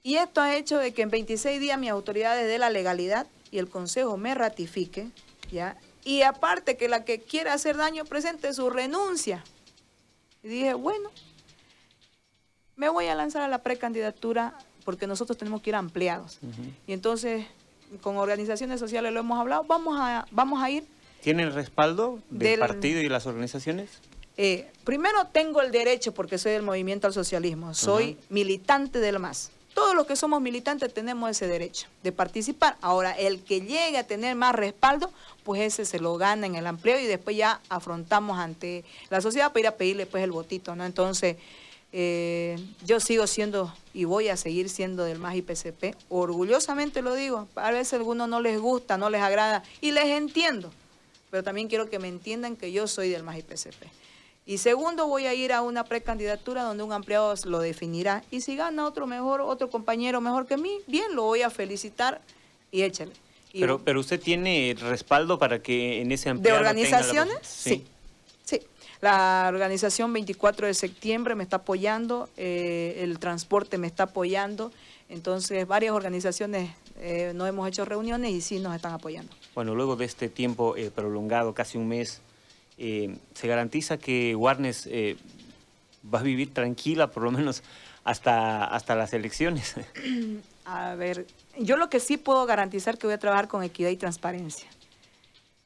Y 0.09 0.17
esto 0.17 0.41
ha 0.41 0.57
hecho 0.57 0.79
de 0.79 0.95
que 0.95 1.03
en 1.03 1.11
26 1.11 1.61
días 1.61 1.79
mis 1.79 1.91
autoridades 1.91 2.49
de 2.49 2.57
la 2.57 2.71
legalidad 2.71 3.27
y 3.51 3.59
el 3.59 3.69
Consejo 3.69 4.17
me 4.17 4.35
ratifique, 4.35 5.09
¿ya? 5.53 5.77
Y 6.03 6.23
aparte 6.23 6.79
que 6.79 6.89
la 6.89 7.05
que 7.05 7.21
quiera 7.21 7.53
hacer 7.53 7.77
daño 7.77 8.07
presente 8.07 8.55
su 8.55 8.71
renuncia. 8.71 9.45
Y 10.43 10.49
dije, 10.49 10.73
bueno, 10.73 11.11
me 12.75 12.89
voy 12.89 13.05
a 13.05 13.15
lanzar 13.15 13.43
a 13.43 13.49
la 13.49 13.59
precandidatura 13.59 14.57
porque 14.87 15.07
nosotros 15.07 15.37
tenemos 15.37 15.61
que 15.61 15.69
ir 15.69 15.77
ampliados. 15.77 16.39
Y 16.87 16.95
entonces, 16.95 17.45
con 18.01 18.17
organizaciones 18.17 18.81
sociales 18.81 19.13
lo 19.13 19.21
hemos 19.21 19.39
hablado, 19.39 19.65
vamos 19.65 19.99
a, 20.01 20.27
vamos 20.31 20.63
a 20.63 20.71
ir. 20.71 20.85
¿Tiene 21.21 21.43
el 21.43 21.53
respaldo 21.53 22.19
del, 22.31 22.61
partido 22.61 23.03
y 23.03 23.11
las 23.11 23.27
organizaciones? 23.27 23.91
Eh, 24.39 24.71
primero 24.85 25.27
tengo 25.27 25.61
el 25.61 25.71
derecho, 25.71 26.15
porque 26.15 26.39
soy 26.39 26.53
del 26.53 26.63
movimiento 26.63 27.07
al 27.07 27.13
socialismo, 27.13 27.75
soy 27.75 28.17
militante 28.31 29.01
del 29.01 29.19
MAS 29.19 29.51
todos 29.75 29.95
los 29.95 30.07
que 30.07 30.17
somos 30.17 30.41
militantes 30.41 30.93
tenemos 30.93 31.31
ese 31.31 31.47
derecho 31.47 31.87
de 32.03 32.13
participar. 32.13 32.77
Ahora, 32.81 33.13
el 33.13 33.43
que 33.43 33.61
llegue 33.61 33.99
a 33.99 34.07
tener 34.07 34.35
más 34.35 34.55
respaldo, 34.55 35.13
pues 35.45 35.61
ese 35.61 35.85
se 35.85 36.01
lo 36.01 36.17
gana 36.17 36.47
en 36.47 36.57
el 36.57 36.67
empleo 36.67 36.99
y 36.99 37.07
después 37.07 37.37
ya 37.37 37.61
afrontamos 37.69 38.39
ante 38.39 38.85
la 39.11 39.21
sociedad 39.21 39.49
para 39.49 39.61
ir 39.61 39.67
a 39.69 39.77
pedirle 39.77 40.07
pues 40.07 40.25
el 40.25 40.33
votito, 40.33 40.75
¿no? 40.75 40.85
Entonces, 40.85 41.37
eh, 41.93 42.59
yo 42.85 43.01
sigo 43.01 43.27
siendo 43.27 43.73
y 43.95 44.05
voy 44.05 44.29
a 44.29 44.37
seguir 44.37 44.69
siendo 44.69 45.05
del 45.05 45.19
MAS 45.19 45.37
IPCP, 45.37 45.97
orgullosamente 46.11 47.01
lo 47.01 47.15
digo, 47.15 47.49
a 47.55 47.71
veces 47.71 47.95
a 47.95 47.97
algunos 47.97 48.29
no 48.29 48.41
les 48.43 48.61
gusta, 48.61 48.99
no 48.99 49.09
les 49.09 49.23
agrada 49.23 49.63
y 49.81 49.93
les 49.93 50.05
entiendo, 50.07 50.71
pero 51.31 51.43
también 51.43 51.69
quiero 51.69 51.89
que 51.89 51.99
me 51.99 52.09
entiendan 52.09 52.57
que 52.57 52.73
yo 52.73 52.87
soy 52.89 53.09
del 53.09 53.23
MAS 53.23 53.39
IPCP. 53.39 54.08
Y 54.49 54.57
segundo, 54.57 55.07
voy 55.07 55.27
a 55.27 55.35
ir 55.35 55.53
a 55.53 55.61
una 55.61 55.85
precandidatura 55.85 56.63
donde 56.63 56.83
un 56.83 56.91
ampliado 56.91 57.35
lo 57.45 57.59
definirá. 57.59 58.25
Y 58.31 58.41
si 58.41 58.57
gana 58.57 58.87
otro 58.87 59.07
mejor, 59.07 59.43
otro 59.43 59.69
compañero 59.69 60.23
mejor 60.23 60.47
que 60.47 60.57
mí, 60.57 60.79
bien, 60.87 61.15
lo 61.15 61.25
voy 61.25 61.43
a 61.43 61.51
felicitar 61.51 62.23
y 62.73 62.81
échale. 62.81 63.13
pero, 63.53 63.79
pero 63.79 64.01
usted 64.01 64.19
tiene 64.19 64.75
respaldo 64.81 65.39
para 65.39 65.61
que 65.61 66.01
en 66.01 66.13
ese 66.13 66.31
ampliado... 66.31 66.63
¿De 66.63 66.67
organizaciones? 66.67 67.37
sí. 67.43 67.85
sí. 68.43 68.63
La 69.03 69.45
organización 69.53 70.15
24 70.15 70.67
de 70.67 70.73
septiembre 70.73 71.35
me 71.35 71.43
está 71.43 71.57
apoyando, 71.57 72.31
eh, 72.39 73.01
el 73.03 73.19
transporte 73.19 73.77
me 73.77 73.87
está 73.87 74.05
apoyando, 74.05 74.73
entonces 75.11 75.69
varias 75.69 75.93
organizaciones 75.93 76.71
eh, 77.01 77.33
no 77.35 77.47
hemos 77.47 77.69
hecho 77.69 77.85
reuniones 77.85 78.31
y 78.31 78.41
sí 78.41 78.61
nos 78.61 78.75
están 78.75 78.95
apoyando. 78.95 79.31
Bueno, 79.55 79.75
luego 79.75 79.95
de 79.95 80.07
este 80.07 80.31
tiempo 80.31 80.75
eh, 80.75 80.91
prolongado, 80.91 81.53
casi 81.53 81.77
un 81.77 81.87
mes, 81.87 82.23
eh, 82.79 83.17
se 83.35 83.49
garantiza 83.49 83.99
que 83.99 84.35
Warnes 84.37 84.87
eh, 84.87 85.17
va 86.13 86.21
a 86.21 86.23
vivir 86.23 86.55
tranquila 86.55 87.11
por 87.11 87.25
lo 87.25 87.31
menos 87.31 87.63
hasta, 88.05 88.65
hasta 88.65 88.95
las 88.95 89.13
elecciones. 89.13 89.75
A 90.65 90.95
ver, 90.97 91.27
yo 91.59 91.77
lo 91.77 91.89
que 91.89 91.99
sí 91.99 92.19
puedo 92.19 92.45
garantizar 92.45 92.99
que 92.99 93.07
voy 93.07 93.15
a 93.15 93.19
trabajar 93.19 93.49
con 93.49 93.63
equidad 93.63 93.89
y 93.89 93.97
transparencia. 93.97 94.69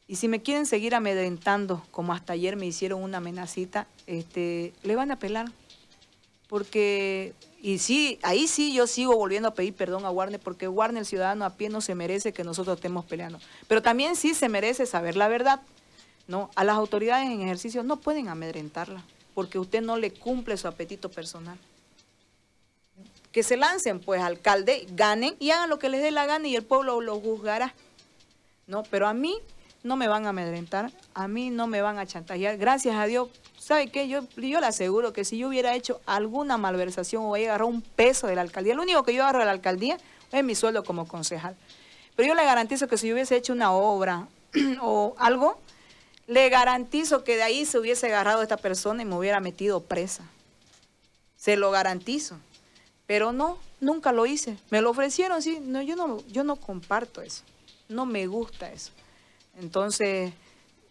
Y 0.06 0.16
si 0.16 0.28
me 0.28 0.42
quieren 0.42 0.66
seguir 0.66 0.94
amedrentando, 0.94 1.82
como 1.90 2.12
hasta 2.12 2.34
ayer 2.34 2.56
me 2.56 2.66
hicieron 2.66 3.02
una 3.02 3.18
amenacita, 3.18 3.86
este, 4.06 4.72
le 4.82 4.94
van 4.94 5.10
a 5.10 5.14
apelar. 5.14 5.50
Porque, 6.48 7.32
y 7.62 7.78
sí, 7.78 8.18
ahí 8.22 8.46
sí 8.46 8.74
yo 8.74 8.86
sigo 8.86 9.16
volviendo 9.16 9.48
a 9.48 9.54
pedir 9.54 9.74
perdón 9.74 10.04
a 10.04 10.10
Warner, 10.10 10.38
porque 10.38 10.68
Warner, 10.68 11.00
el 11.00 11.06
ciudadano 11.06 11.44
a 11.44 11.56
pie, 11.56 11.68
no 11.68 11.80
se 11.80 11.94
merece 11.94 12.32
que 12.32 12.44
nosotros 12.44 12.76
estemos 12.76 13.04
peleando. 13.06 13.40
Pero 13.68 13.82
también 13.82 14.14
sí 14.14 14.34
se 14.34 14.48
merece 14.48 14.86
saber 14.86 15.16
la 15.16 15.28
verdad. 15.28 15.62
¿No? 16.32 16.48
A 16.54 16.64
las 16.64 16.76
autoridades 16.76 17.26
en 17.26 17.42
ejercicio 17.42 17.82
no 17.82 17.98
pueden 17.98 18.28
amedrentarla, 18.28 19.04
porque 19.34 19.58
usted 19.58 19.82
no 19.82 19.98
le 19.98 20.12
cumple 20.12 20.56
su 20.56 20.66
apetito 20.66 21.10
personal. 21.10 21.58
Que 23.32 23.42
se 23.42 23.58
lancen, 23.58 24.00
pues, 24.00 24.22
alcalde, 24.22 24.86
ganen 24.92 25.36
y 25.38 25.50
hagan 25.50 25.68
lo 25.68 25.78
que 25.78 25.90
les 25.90 26.00
dé 26.00 26.10
la 26.10 26.24
gana 26.24 26.48
y 26.48 26.56
el 26.56 26.64
pueblo 26.64 27.02
lo 27.02 27.20
juzgará. 27.20 27.74
¿no? 28.66 28.82
Pero 28.84 29.08
a 29.08 29.12
mí 29.12 29.36
no 29.82 29.96
me 29.96 30.08
van 30.08 30.24
a 30.24 30.30
amedrentar, 30.30 30.90
a 31.12 31.28
mí 31.28 31.50
no 31.50 31.66
me 31.66 31.82
van 31.82 31.98
a 31.98 32.06
chantajear. 32.06 32.56
Gracias 32.56 32.96
a 32.96 33.04
Dios, 33.04 33.28
¿sabe 33.58 33.88
qué? 33.88 34.08
Yo, 34.08 34.22
yo 34.36 34.58
le 34.58 34.66
aseguro 34.66 35.12
que 35.12 35.26
si 35.26 35.36
yo 35.36 35.48
hubiera 35.48 35.74
hecho 35.74 36.00
alguna 36.06 36.56
malversación 36.56 37.24
o 37.24 37.34
agarrado 37.34 37.68
un 37.68 37.82
peso 37.82 38.26
de 38.26 38.36
la 38.36 38.40
alcaldía, 38.40 38.74
lo 38.74 38.80
único 38.80 39.02
que 39.02 39.12
yo 39.12 39.22
agarro 39.22 39.40
de 39.40 39.44
la 39.44 39.50
alcaldía 39.50 39.98
es 40.32 40.42
mi 40.42 40.54
sueldo 40.54 40.82
como 40.82 41.06
concejal. 41.06 41.56
Pero 42.16 42.28
yo 42.28 42.34
le 42.34 42.44
garantizo 42.44 42.88
que 42.88 42.96
si 42.96 43.08
yo 43.08 43.12
hubiese 43.12 43.36
hecho 43.36 43.52
una 43.52 43.72
obra 43.72 44.28
o 44.80 45.14
algo, 45.18 45.58
le 46.26 46.48
garantizo 46.48 47.24
que 47.24 47.36
de 47.36 47.42
ahí 47.42 47.64
se 47.64 47.78
hubiese 47.78 48.06
agarrado 48.06 48.42
esta 48.42 48.56
persona 48.56 49.02
y 49.02 49.04
me 49.04 49.16
hubiera 49.16 49.40
metido 49.40 49.80
presa. 49.80 50.24
Se 51.36 51.56
lo 51.56 51.70
garantizo. 51.70 52.36
Pero 53.06 53.32
no, 53.32 53.58
nunca 53.80 54.12
lo 54.12 54.26
hice. 54.26 54.56
Me 54.70 54.80
lo 54.80 54.90
ofrecieron, 54.90 55.42
sí. 55.42 55.58
No, 55.60 55.82
yo 55.82 55.96
no, 55.96 56.26
yo 56.28 56.44
no 56.44 56.56
comparto 56.56 57.20
eso. 57.20 57.42
No 57.88 58.06
me 58.06 58.26
gusta 58.26 58.72
eso. 58.72 58.92
Entonces, 59.60 60.32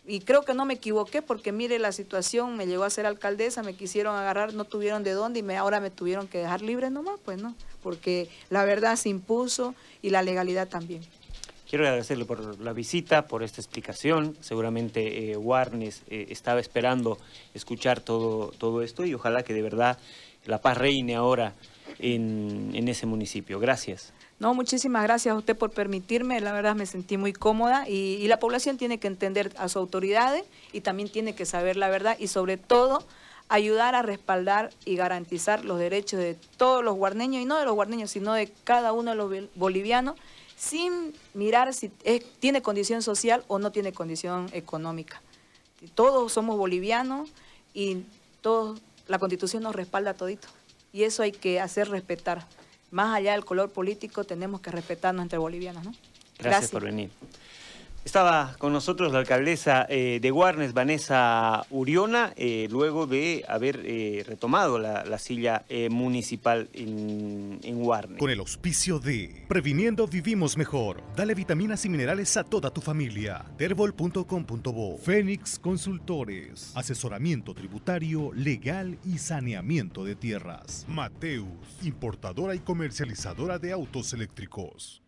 y 0.05 0.19
creo 0.21 0.43
que 0.43 0.53
no 0.53 0.65
me 0.65 0.75
equivoqué 0.75 1.21
porque 1.21 1.51
mire 1.51 1.79
la 1.79 1.91
situación, 1.91 2.57
me 2.57 2.67
llegó 2.67 2.83
a 2.83 2.89
ser 2.89 3.05
alcaldesa, 3.05 3.63
me 3.63 3.75
quisieron 3.75 4.15
agarrar, 4.15 4.53
no 4.53 4.65
tuvieron 4.65 5.03
de 5.03 5.11
dónde 5.11 5.39
y 5.39 5.43
me, 5.43 5.57
ahora 5.57 5.79
me 5.79 5.89
tuvieron 5.89 6.27
que 6.27 6.39
dejar 6.39 6.61
libre 6.61 6.89
nomás, 6.89 7.19
pues 7.23 7.41
no, 7.41 7.55
porque 7.81 8.29
la 8.49 8.65
verdad 8.65 8.95
se 8.95 9.09
impuso 9.09 9.75
y 10.01 10.09
la 10.09 10.21
legalidad 10.21 10.67
también. 10.67 11.01
Quiero 11.71 11.85
agradecerle 11.85 12.25
por 12.25 12.59
la 12.59 12.73
visita, 12.73 13.27
por 13.27 13.43
esta 13.43 13.61
explicación. 13.61 14.35
Seguramente 14.41 15.31
eh, 15.31 15.37
Warnes 15.37 16.03
eh, 16.09 16.25
estaba 16.27 16.59
esperando 16.59 17.17
escuchar 17.53 18.01
todo, 18.01 18.51
todo 18.57 18.81
esto 18.81 19.05
y 19.05 19.13
ojalá 19.13 19.43
que 19.43 19.53
de 19.53 19.61
verdad 19.61 19.97
la 20.45 20.59
paz 20.59 20.77
reine 20.77 21.15
ahora 21.15 21.53
en, 21.97 22.85
ese 22.89 23.05
municipio. 23.05 23.57
Gracias. 23.61 24.11
No, 24.37 24.53
muchísimas 24.53 25.03
gracias 25.03 25.33
a 25.33 25.37
usted 25.37 25.57
por 25.57 25.71
permitirme. 25.71 26.41
La 26.41 26.51
verdad 26.51 26.75
me 26.75 26.85
sentí 26.85 27.15
muy 27.15 27.31
cómoda 27.31 27.87
y, 27.87 28.17
y 28.19 28.27
la 28.27 28.37
población 28.37 28.77
tiene 28.77 28.97
que 28.97 29.07
entender 29.07 29.53
a 29.57 29.69
sus 29.69 29.77
autoridades 29.77 30.43
y 30.73 30.81
también 30.81 31.07
tiene 31.07 31.35
que 31.35 31.45
saber 31.45 31.77
la 31.77 31.87
verdad 31.87 32.17
y 32.19 32.27
sobre 32.27 32.57
todo 32.57 33.07
ayudar 33.47 33.95
a 33.95 34.01
respaldar 34.01 34.71
y 34.83 34.97
garantizar 34.97 35.63
los 35.63 35.79
derechos 35.79 36.19
de 36.19 36.35
todos 36.57 36.83
los 36.83 36.95
guarneños 36.95 37.41
y 37.41 37.45
no 37.45 37.57
de 37.57 37.63
los 37.63 37.75
guarneños, 37.75 38.11
sino 38.11 38.33
de 38.33 38.51
cada 38.65 38.91
uno 38.91 39.11
de 39.11 39.15
los 39.15 39.55
bolivianos 39.55 40.17
sin 40.61 41.15
mirar 41.33 41.73
si 41.73 41.89
tiene 42.39 42.61
condición 42.61 43.01
social 43.01 43.43
o 43.47 43.57
no 43.57 43.71
tiene 43.71 43.93
condición 43.93 44.47
económica. 44.53 45.19
Todos 45.95 46.31
somos 46.31 46.55
bolivianos 46.55 47.29
y 47.73 48.03
todos, 48.41 48.79
la 49.07 49.17
constitución 49.17 49.63
nos 49.63 49.75
respalda 49.75 50.13
todito. 50.13 50.47
Y 50.93 51.01
eso 51.01 51.23
hay 51.23 51.31
que 51.31 51.59
hacer 51.59 51.89
respetar. 51.89 52.45
Más 52.91 53.15
allá 53.15 53.31
del 53.31 53.43
color 53.43 53.71
político, 53.71 54.23
tenemos 54.23 54.61
que 54.61 54.69
respetarnos 54.69 55.23
entre 55.23 55.39
bolivianos. 55.39 55.83
¿no? 55.83 55.95
Gracias 56.37 56.69
por 56.69 56.83
venir. 56.83 57.09
Estaba 58.03 58.55
con 58.57 58.73
nosotros 58.73 59.11
la 59.11 59.19
alcaldesa 59.19 59.85
eh, 59.87 60.19
de 60.19 60.31
Guarnes, 60.31 60.73
Vanessa 60.73 61.65
Uriona, 61.69 62.33
eh, 62.35 62.67
luego 62.71 63.05
de 63.05 63.45
haber 63.47 63.79
eh, 63.85 64.23
retomado 64.27 64.79
la, 64.79 65.17
silla 65.19 65.65
municipal 65.91 66.67
en, 66.73 67.59
en 67.63 67.83
Guarnes. 67.83 68.17
Con 68.17 68.31
el 68.31 68.39
auspicio 68.39 68.97
de 68.99 69.45
Previniendo 69.47 70.07
Vivimos 70.07 70.57
Mejor. 70.57 71.03
Dale 71.15 71.35
vitaminas 71.35 71.85
y 71.85 71.89
minerales 71.89 72.35
a 72.37 72.43
toda 72.43 72.71
tu 72.71 72.81
familia. 72.81 73.45
Terbol.com.bo 73.57 74.97
Fénix 74.97 75.59
Consultores. 75.59 76.71
Asesoramiento 76.75 77.53
tributario, 77.53 78.31
legal 78.33 78.97
y 79.05 79.19
saneamiento 79.19 80.03
de 80.03 80.15
tierras. 80.15 80.85
Mateus, 80.87 81.47
importadora 81.83 82.55
y 82.55 82.59
comercializadora 82.59 83.59
de 83.59 83.71
autos 83.73 84.11
eléctricos. 84.13 85.01